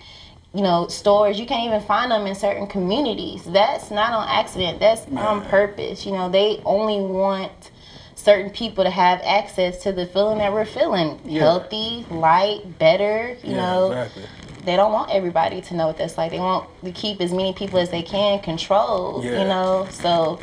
you 0.57 0.63
know, 0.63 0.89
stores, 0.89 1.39
you 1.39 1.45
can't 1.45 1.67
even 1.67 1.83
find 1.83 2.11
them 2.11 2.27
in 2.27 2.35
certain 2.35 2.67
communities. 2.67 3.45
That's 3.45 3.91
not 3.91 4.15
on 4.15 4.27
accident. 4.27 4.81
That's 4.81 5.07
on 5.09 5.45
purpose. 5.45 6.07
You 6.07 6.13
know, 6.13 6.31
they 6.31 6.63
only 6.65 6.99
want 7.07 7.71
certain 8.15 8.51
people 8.51 8.83
to 8.83 8.89
have 8.89 9.21
access 9.23 9.83
to 9.83 9.93
the 9.93 10.07
feeling 10.07 10.39
that 10.39 10.51
we're 10.51 10.65
feeling. 10.65 11.21
Yeah. 11.27 11.43
Healthy, 11.43 12.07
light, 12.11 12.79
better, 12.79 13.37
you 13.45 13.51
yeah, 13.51 13.57
know. 13.57 13.93
exactly. 13.93 14.23
They 14.65 14.77
don't 14.77 14.93
want 14.93 15.11
everybody 15.11 15.61
to 15.61 15.75
know 15.75 15.89
what 15.89 15.99
that's 15.99 16.17
like. 16.17 16.31
They 16.31 16.39
want 16.41 16.67
to 16.83 16.91
keep 16.91 17.21
as 17.21 17.33
many 17.33 17.53
people 17.53 17.79
as 17.79 17.91
they 17.91 18.03
can 18.03 18.41
controlled, 18.41 19.25
Yeah. 19.25 19.43
you 19.43 19.47
know. 19.47 19.87
So 19.91 20.41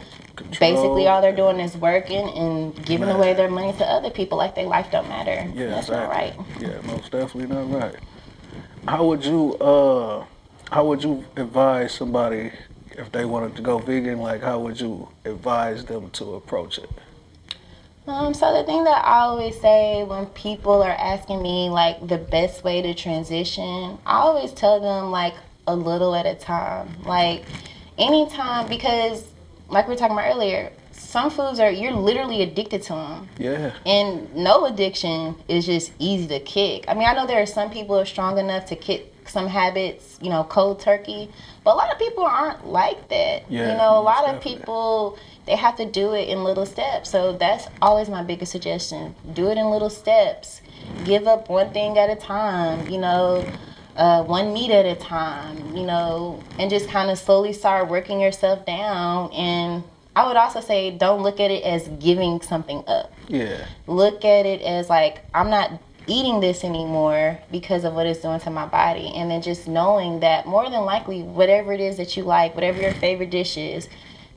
basically 0.60 1.08
all 1.08 1.24
they're 1.24 1.36
doing 1.36 1.60
is 1.60 1.76
working 1.76 2.30
and 2.30 2.86
giving 2.86 3.08
Man. 3.08 3.16
away 3.16 3.34
their 3.34 3.50
money 3.50 3.74
to 3.74 3.86
other 3.86 4.12
people 4.12 4.38
like 4.38 4.54
their 4.54 4.68
life 4.68 4.92
don't 4.92 5.10
matter. 5.10 5.50
Yeah, 5.56 5.70
that's 5.70 5.90
exactly. 5.90 5.98
not 5.98 6.10
right. 6.10 6.36
Yeah, 6.62 6.92
most 6.92 7.12
definitely 7.12 7.48
not 7.54 7.72
right. 7.82 7.96
How 8.88 9.06
would 9.06 9.24
you 9.24 9.54
uh 9.56 10.26
how 10.70 10.86
would 10.86 11.04
you 11.04 11.24
advise 11.38 11.94
somebody 11.94 12.52
if 12.92 13.12
they 13.12 13.26
wanted 13.26 13.56
to 13.56 13.62
go 13.62 13.80
vegan, 13.80 14.20
like 14.20 14.42
how 14.42 14.60
would 14.60 14.80
you 14.80 15.08
advise 15.24 15.86
them 15.86 16.10
to 16.12 16.36
approach 16.36 16.78
it? 16.78 16.90
Um, 18.06 18.34
so 18.34 18.52
the 18.52 18.66
thing 18.66 18.84
that 18.84 19.06
I 19.06 19.20
always 19.20 19.60
say 19.62 20.04
when 20.04 20.26
people 20.28 20.84
are 20.84 20.92
asking 20.92 21.42
me 21.42 21.70
like 21.70 22.06
the 22.06 22.18
best 22.18 22.64
way 22.66 22.82
to 22.82 22.94
transition, 22.94 23.98
I 24.06 24.18
always 24.18 24.52
tell 24.52 24.82
them 24.82 25.12
like 25.12 25.36
a 25.66 25.76
little 25.76 26.14
at 26.14 26.26
a 26.26 26.36
time. 26.36 26.90
Like 27.04 27.46
anytime 27.98 28.68
because 28.68 29.24
like 29.70 29.88
we 29.88 29.94
were 29.94 29.98
talking 29.98 30.18
about 30.18 30.30
earlier, 30.30 30.74
some 31.14 31.30
foods 31.30 31.60
are 31.60 31.70
you're 31.70 31.94
literally 31.94 32.42
addicted 32.42 32.82
to 32.82 32.94
them. 32.94 33.30
Yeah. 33.38 33.72
And 33.86 34.36
no 34.36 34.66
addiction 34.66 35.36
is 35.48 35.64
just 35.64 35.92
easy 36.00 36.28
to 36.30 36.40
kick. 36.40 36.86
I 36.88 36.96
mean, 36.96 37.08
I 37.08 37.14
know 37.14 37.28
there 37.28 37.40
are 37.40 37.46
some 37.46 37.70
people 37.70 37.96
who 37.96 38.02
are 38.02 38.06
strong 38.06 38.40
enough 38.40 38.66
to 38.68 38.76
kick 38.76 39.14
some 39.28 39.46
habits, 39.46 40.18
you 40.24 40.32
know, 40.32 40.44
cold 40.44 40.80
turkey, 40.80 41.30
but 41.64 41.76
a 41.76 41.78
lot 41.78 41.92
of 41.92 42.00
people 42.00 42.24
aren't 42.24 42.66
like 42.66 43.10
that. 43.10 43.44
Yeah, 43.48 43.72
you 43.72 43.78
know, 43.78 44.00
a 44.00 44.02
lot 44.02 44.26
most 44.26 44.38
of 44.38 44.42
people 44.42 45.20
they 45.46 45.56
have 45.56 45.78
to 45.78 45.86
do 45.86 46.14
it 46.14 46.30
in 46.30 46.44
little 46.44 46.66
steps. 46.66 47.12
So 47.12 47.38
that's 47.38 47.68
always 47.80 48.10
my 48.10 48.24
biggest 48.24 48.52
suggestion. 48.52 49.14
Do 49.34 49.50
it 49.52 49.58
in 49.60 49.70
little 49.70 49.92
steps. 49.92 50.62
Give 51.06 51.28
up 51.28 51.48
one 51.48 51.70
thing 51.74 51.96
at 52.00 52.10
a 52.10 52.16
time, 52.16 52.90
you 52.90 52.98
know, 52.98 53.46
uh, 53.96 54.24
one 54.24 54.52
meat 54.52 54.72
at 54.72 54.88
a 54.88 54.96
time, 54.96 55.78
you 55.78 55.86
know, 55.86 56.42
and 56.58 56.72
just 56.72 56.90
kind 56.90 57.12
of 57.12 57.20
slowly 57.20 57.54
start 57.54 57.88
working 57.88 58.20
yourself 58.20 58.66
down. 58.66 59.32
And 59.32 59.84
I 60.16 60.28
would 60.28 60.38
also 60.38 60.62
say 60.62 60.92
don't 60.92 61.24
look 61.24 61.40
at 61.40 61.50
it 61.52 61.64
as 61.64 61.88
giving 62.00 62.42
something 62.42 62.84
up 62.88 63.12
Yeah. 63.28 63.66
look 63.88 64.24
at 64.26 64.46
it 64.46 64.62
as 64.62 64.90
like 64.90 65.22
I'm 65.34 65.50
not 65.50 65.72
eating 66.06 66.40
this 66.42 66.64
anymore 66.64 67.40
because 67.52 67.84
of 67.86 67.94
what 67.94 68.06
it's 68.06 68.20
doing 68.22 68.40
to 68.42 68.50
my 68.50 68.66
body 68.66 69.12
and 69.16 69.32
then 69.32 69.42
just 69.42 69.68
knowing 69.68 70.20
that 70.20 70.46
more 70.46 70.70
than 70.70 70.84
likely 70.86 71.24
whatever 71.24 71.72
it 71.74 71.80
is 71.80 71.98
that 71.98 72.16
you 72.18 72.24
like 72.24 72.54
whatever 72.56 72.82
your 72.82 72.94
favorite 72.96 73.30
dish 73.30 73.56
is 73.58 73.88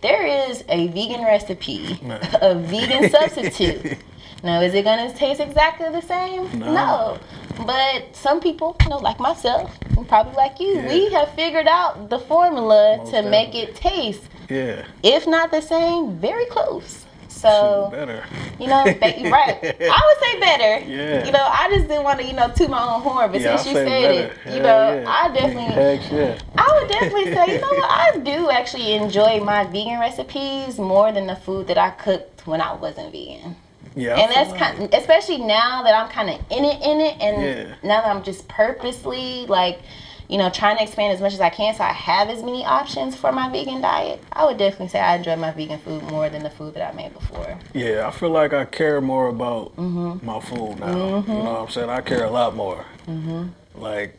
there 0.00 0.24
is 0.48 0.62
a 0.68 0.86
vegan 0.88 1.24
recipe 1.24 1.98
a 2.40 2.54
vegan 2.54 3.10
substitute 3.10 3.98
now 4.44 4.60
is 4.60 4.74
it 4.74 4.84
going 4.84 5.10
to 5.10 5.16
taste 5.16 5.40
exactly 5.40 5.88
the 5.90 6.02
same 6.02 6.58
No. 6.60 7.18
but 7.66 8.14
some 8.14 8.40
people 8.40 8.76
you 8.82 8.88
know 8.90 8.98
like 8.98 9.18
myself 9.18 9.76
and 9.96 10.06
probably 10.08 10.34
like 10.34 10.60
you 10.60 10.74
Yeah. 10.74 10.88
we 10.88 11.12
have 11.14 11.32
figured 11.34 11.66
out 11.66 12.10
the 12.10 12.18
formula 12.20 12.98
Most 12.98 13.10
to 13.10 13.22
make 13.22 13.54
it 13.56 13.74
taste 13.74 14.22
Yeah. 14.48 14.84
if 15.02 15.26
not 15.26 15.50
the 15.50 15.60
same 15.60 16.18
very 16.18 16.46
close 16.46 17.04
so 17.28 17.88
better. 17.92 18.24
you 18.58 18.66
know, 18.66 18.82
ba- 18.84 18.94
right. 19.30 19.58
I 19.62 20.00
would 20.06 20.20
say 20.24 20.40
better. 20.40 20.84
Yeah. 20.90 21.26
You 21.26 21.32
know, 21.32 21.44
I 21.46 21.68
just 21.70 21.86
didn't 21.86 22.02
want 22.04 22.18
to, 22.20 22.24
you 22.26 22.32
know, 22.32 22.50
toot 22.56 22.70
my 22.70 22.82
own 22.82 23.02
horn, 23.02 23.30
but 23.30 23.40
Yeah, 23.42 23.56
since 23.56 23.66
I 23.66 23.70
you 23.70 23.76
said 23.76 23.86
better. 23.86 24.12
it, 24.12 24.32
you 24.46 24.62
Hell 24.62 24.62
know, 24.62 25.00
yeah. 25.02 25.08
I 25.10 25.28
definitely, 25.34 25.74
Heck 25.74 26.10
yeah. 26.12 26.38
I 26.56 26.78
would 26.80 26.90
definitely 26.90 27.24
say, 27.34 27.54
you 27.54 27.60
know 27.60 27.68
what, 27.68 27.90
I 27.90 28.16
do 28.18 28.50
actually 28.50 28.94
enjoy 28.94 29.40
my 29.40 29.64
vegan 29.64 30.00
recipes 30.00 30.78
more 30.78 31.12
than 31.12 31.26
the 31.26 31.36
food 31.36 31.66
that 31.66 31.76
I 31.76 31.90
cooked 31.90 32.46
when 32.46 32.62
I 32.62 32.72
wasn't 32.72 33.12
vegan. 33.12 33.54
Yeah. 33.94 34.16
And 34.16 34.32
that's 34.32 34.52
kind, 34.58 34.92
especially 34.94 35.38
now 35.38 35.82
that 35.82 35.94
I'm 35.94 36.08
kind 36.10 36.30
of 36.30 36.36
in 36.50 36.64
it, 36.64 36.82
in 36.82 37.00
it, 37.02 37.20
and 37.20 37.42
Yeah. 37.42 37.74
now 37.82 38.00
that 38.00 38.08
I'm 38.16 38.22
just 38.22 38.48
purposely 38.48 39.44
like, 39.46 39.80
you 40.28 40.38
know, 40.38 40.50
trying 40.50 40.76
to 40.76 40.82
expand 40.82 41.12
as 41.12 41.20
much 41.20 41.34
as 41.34 41.40
I 41.40 41.50
can, 41.50 41.74
so 41.74 41.84
I 41.84 41.92
have 41.92 42.28
as 42.28 42.42
many 42.42 42.64
options 42.64 43.14
for 43.14 43.30
my 43.32 43.48
vegan 43.50 43.80
diet. 43.80 44.20
I 44.32 44.44
would 44.44 44.56
definitely 44.58 44.88
say 44.88 45.00
I 45.00 45.16
enjoy 45.16 45.36
my 45.36 45.52
vegan 45.52 45.78
food 45.78 46.02
more 46.04 46.28
than 46.28 46.42
the 46.42 46.50
food 46.50 46.74
that 46.74 46.92
I 46.92 46.96
made 46.96 47.12
before. 47.12 47.56
Yeah, 47.74 48.08
I 48.08 48.10
feel 48.10 48.30
like 48.30 48.52
I 48.52 48.64
care 48.64 49.00
more 49.00 49.28
about 49.28 49.74
Mm-hmm. 49.76 50.26
my 50.26 50.40
food 50.40 50.80
now. 50.80 50.88
You 50.92 50.94
know 50.96 51.52
what 51.52 51.60
I'm 51.62 51.68
saying? 51.70 51.90
I 51.90 52.00
care 52.00 52.24
a 52.24 52.30
lot 52.30 52.56
more. 52.56 52.84
Mm-hmm. 53.06 53.48
Like 53.80 54.16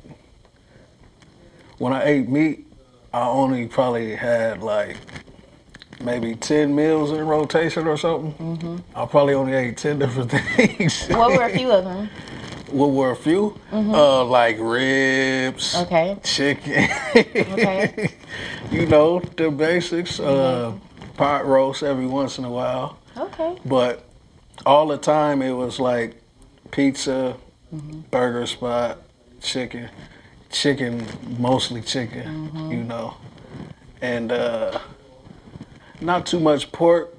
when 1.78 1.94
I 1.94 2.04
ate 2.06 2.30
meat, 2.30 2.66
I 3.14 3.28
only 3.28 3.68
probably 3.68 4.16
had 4.16 4.62
like 4.64 4.98
maybe 6.02 6.36
ten 6.36 6.76
meals 6.76 7.12
in 7.12 7.26
rotation 7.28 7.88
or 7.88 7.98
something. 7.98 8.34
Mm-hmm. 8.34 8.78
I 8.96 9.06
probably 9.08 9.34
only 9.34 9.54
ate 9.54 9.78
ten 9.78 10.00
different 10.00 10.32
things. 10.56 11.08
What 11.08 11.32
were 11.32 11.44
a 11.44 11.50
few 11.50 11.72
of 11.72 11.84
them? 11.84 12.10
What 12.70 12.88
were 12.92 13.12
a 13.12 13.16
few? 13.16 13.60
Uh, 13.72 14.24
like 14.26 14.58
ribs, 14.60 15.76
Okay. 15.76 16.18
chicken. 16.24 16.90
Okay. 17.16 18.10
you 18.72 18.86
know 18.86 19.20
the 19.38 19.50
basics. 19.52 20.20
Uh, 20.20 20.74
pot 21.18 21.46
roast 21.48 21.82
every 21.84 22.06
once 22.06 22.38
in 22.38 22.46
a 22.46 22.50
while. 22.52 22.98
Okay. 23.18 23.58
But 23.66 24.04
all 24.66 24.88
the 24.88 24.98
time 24.98 25.42
it 25.42 25.52
was 25.52 25.80
like 25.80 26.22
pizza, 26.72 27.36
burger 28.12 28.46
spot, 28.46 29.00
chicken, 29.42 29.90
chicken, 30.52 31.06
mostly 31.40 31.82
chicken, 31.82 32.52
you 32.72 32.84
know. 32.84 33.18
And 34.02 34.32
uh, 34.32 34.80
not 36.00 36.26
too 36.28 36.40
much 36.40 36.72
pork. 36.72 37.14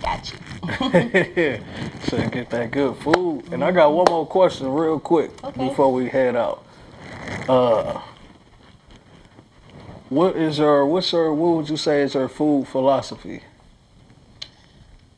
Got 0.03 0.33
you. 0.95 1.61
so 2.05 2.29
get 2.29 2.49
that 2.51 2.71
good 2.71 2.97
food. 2.99 3.45
And 3.53 3.63
I 3.65 3.73
got 3.73 3.93
one 3.93 4.07
more 4.09 4.27
question 4.27 4.69
real 4.73 5.01
quick 5.01 5.31
Okay. 5.45 5.69
before 5.69 5.93
we 5.93 6.09
head 6.09 6.37
out. 6.37 6.65
Uh 7.49 8.01
what 10.09 10.37
is 10.37 10.59
her? 10.59 10.85
what's 10.87 11.11
her? 11.13 11.33
what 11.33 11.57
would 11.57 11.69
you 11.69 11.77
say 11.77 12.03
is 12.03 12.15
her 12.15 12.29
food 12.29 12.67
philosophy? 12.69 13.43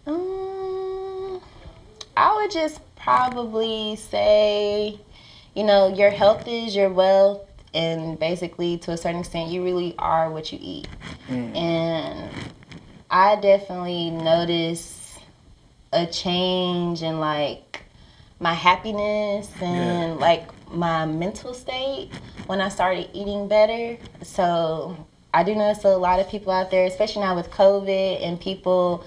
Um, 0.06 1.40
I 2.16 2.34
would 2.36 2.50
just 2.50 2.80
probably 2.96 3.96
say, 3.96 4.98
you 5.54 5.64
know, 5.64 5.88
your 5.94 6.10
health 6.10 6.46
is 6.46 6.74
your 6.76 6.90
wealth, 6.90 7.40
and 7.72 8.18
basically, 8.18 8.76
to 8.78 8.92
a 8.92 8.96
certain 8.98 9.20
extent, 9.20 9.50
you 9.50 9.64
really 9.64 9.94
are 9.98 10.30
what 10.30 10.52
you 10.52 10.58
eat. 10.60 10.88
And 11.28 12.30
I 13.12 13.36
definitely 13.36 14.08
notice 14.08 15.18
a 15.92 16.06
change 16.06 17.02
in 17.02 17.20
like 17.20 17.82
my 18.40 18.54
happiness 18.54 19.50
and 19.60 20.18
like 20.18 20.48
my 20.72 21.04
mental 21.04 21.52
state 21.52 22.08
when 22.46 22.62
I 22.62 22.70
started 22.70 23.10
eating 23.12 23.48
better. 23.48 23.98
So 24.22 24.96
I 25.34 25.44
do 25.44 25.54
notice 25.54 25.84
a 25.84 25.94
lot 25.94 26.20
of 26.20 26.28
people 26.30 26.54
out 26.54 26.70
there, 26.70 26.86
especially 26.86 27.20
now 27.20 27.36
with 27.36 27.50
COVID 27.50 28.26
and 28.26 28.40
people 28.40 29.04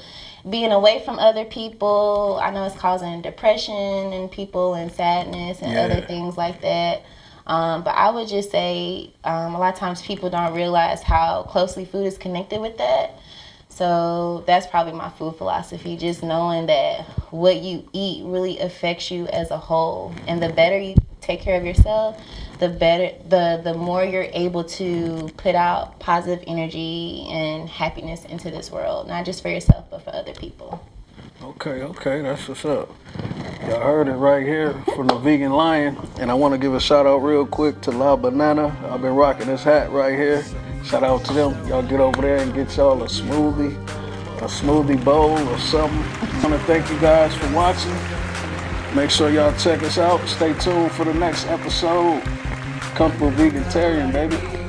being 0.48 0.72
away 0.72 1.02
from 1.04 1.18
other 1.18 1.44
people. 1.44 2.40
I 2.44 2.52
know 2.52 2.64
it's 2.66 2.76
causing 2.76 3.24
depression 3.24 3.74
in 3.74 4.30
people 4.30 4.76
and 4.76 4.92
sadness 4.92 5.64
and 5.64 5.76
other 5.80 6.02
things 6.02 6.38
like 6.38 6.62
that. 6.62 7.02
Um, 7.48 7.84
but 7.84 7.96
I 7.96 8.12
would 8.12 8.28
just 8.28 8.52
say 8.52 9.14
um, 9.24 9.56
a 9.56 9.60
lot 9.60 9.74
of 9.74 9.80
times 9.80 10.04
people 10.04 10.30
don't 10.30 10.54
realize 10.54 11.02
how 11.02 11.42
closely 11.50 11.86
food 11.86 12.06
is 12.06 12.20
connected 12.20 12.62
with 12.62 12.78
that. 12.78 13.18
So 13.76 14.46
that's 14.48 14.66
probably 14.68 14.94
my 14.94 15.10
food 15.10 15.36
philosophy, 15.36 15.98
just 15.98 16.24
knowing 16.24 16.68
that 16.68 17.02
what 17.32 17.58
you 17.58 17.86
eat 17.92 18.24
really 18.24 18.58
affects 18.60 19.12
you 19.12 19.28
as 19.28 19.52
a 19.52 19.58
whole. 19.58 20.16
And 20.28 20.42
the 20.42 20.48
better 20.48 20.80
you 20.80 20.96
take 21.20 21.42
care 21.42 21.60
of 21.60 21.66
yourself, 21.66 22.18
the 22.60 22.70
better 22.70 23.14
the 23.28 23.60
the 23.62 23.74
more 23.74 24.06
you're 24.06 24.30
able 24.32 24.64
to 24.64 25.30
put 25.36 25.56
out 25.56 26.00
positive 26.00 26.42
energy 26.48 27.28
and 27.30 27.68
happiness 27.68 28.24
into 28.24 28.50
this 28.50 28.72
world, 28.72 29.10
not 29.10 29.26
just 29.26 29.42
for 29.42 29.50
yourself 29.50 29.84
but 29.92 30.04
for 30.04 30.16
other 30.16 30.34
people. 30.34 30.82
Okay, 31.44 31.82
okay, 31.82 32.22
that's 32.22 32.48
what's 32.48 32.64
up. 32.64 32.90
Y'all 33.68 33.82
heard 33.82 34.08
it 34.08 34.14
right 34.14 34.46
here 34.46 34.74
from 34.96 35.08
the 35.08 35.18
Vegan 35.18 35.52
Lion. 35.52 35.98
And 36.18 36.32
I 36.32 36.34
want 36.34 36.54
to 36.54 36.58
give 36.58 36.74
a 36.74 36.80
shout 36.80 37.06
out 37.06 37.18
real 37.18 37.46
quick 37.46 37.82
to 37.82 37.92
La 37.92 38.16
Banana. 38.16 38.74
I've 38.90 39.02
been 39.02 39.16
rocking 39.16 39.48
this 39.48 39.64
hat 39.64 39.92
right 39.92 40.18
here. 40.18 40.46
Shout 40.86 41.04
out 41.04 41.26
to 41.26 41.34
them. 41.34 41.68
Y'all 41.68 41.82
get 41.82 42.00
over 42.00 42.22
there 42.22 42.38
and 42.38 42.54
get 42.54 42.78
y'all 42.78 43.02
a 43.02 43.08
smoothie, 43.08 43.76
a 44.38 44.46
smoothie 44.46 45.04
bowl 45.04 45.32
or 45.32 45.58
something. 45.58 46.00
I 46.00 46.48
want 46.48 46.54
to 46.54 46.68
thank 46.68 46.88
you 46.92 47.00
guys 47.00 47.34
for 47.36 47.52
watching. 47.56 47.96
Make 48.96 49.10
sure 49.10 49.32
y'all 49.32 49.58
check 49.58 49.82
us 49.82 49.98
out. 49.98 50.26
Stay 50.28 50.54
tuned 50.54 50.92
for 50.92 51.04
the 51.04 51.14
next 51.14 51.48
episode. 51.48 52.22
Comfortable 52.94 53.32
Vegantarian, 53.32 54.14
baby. 54.14 54.65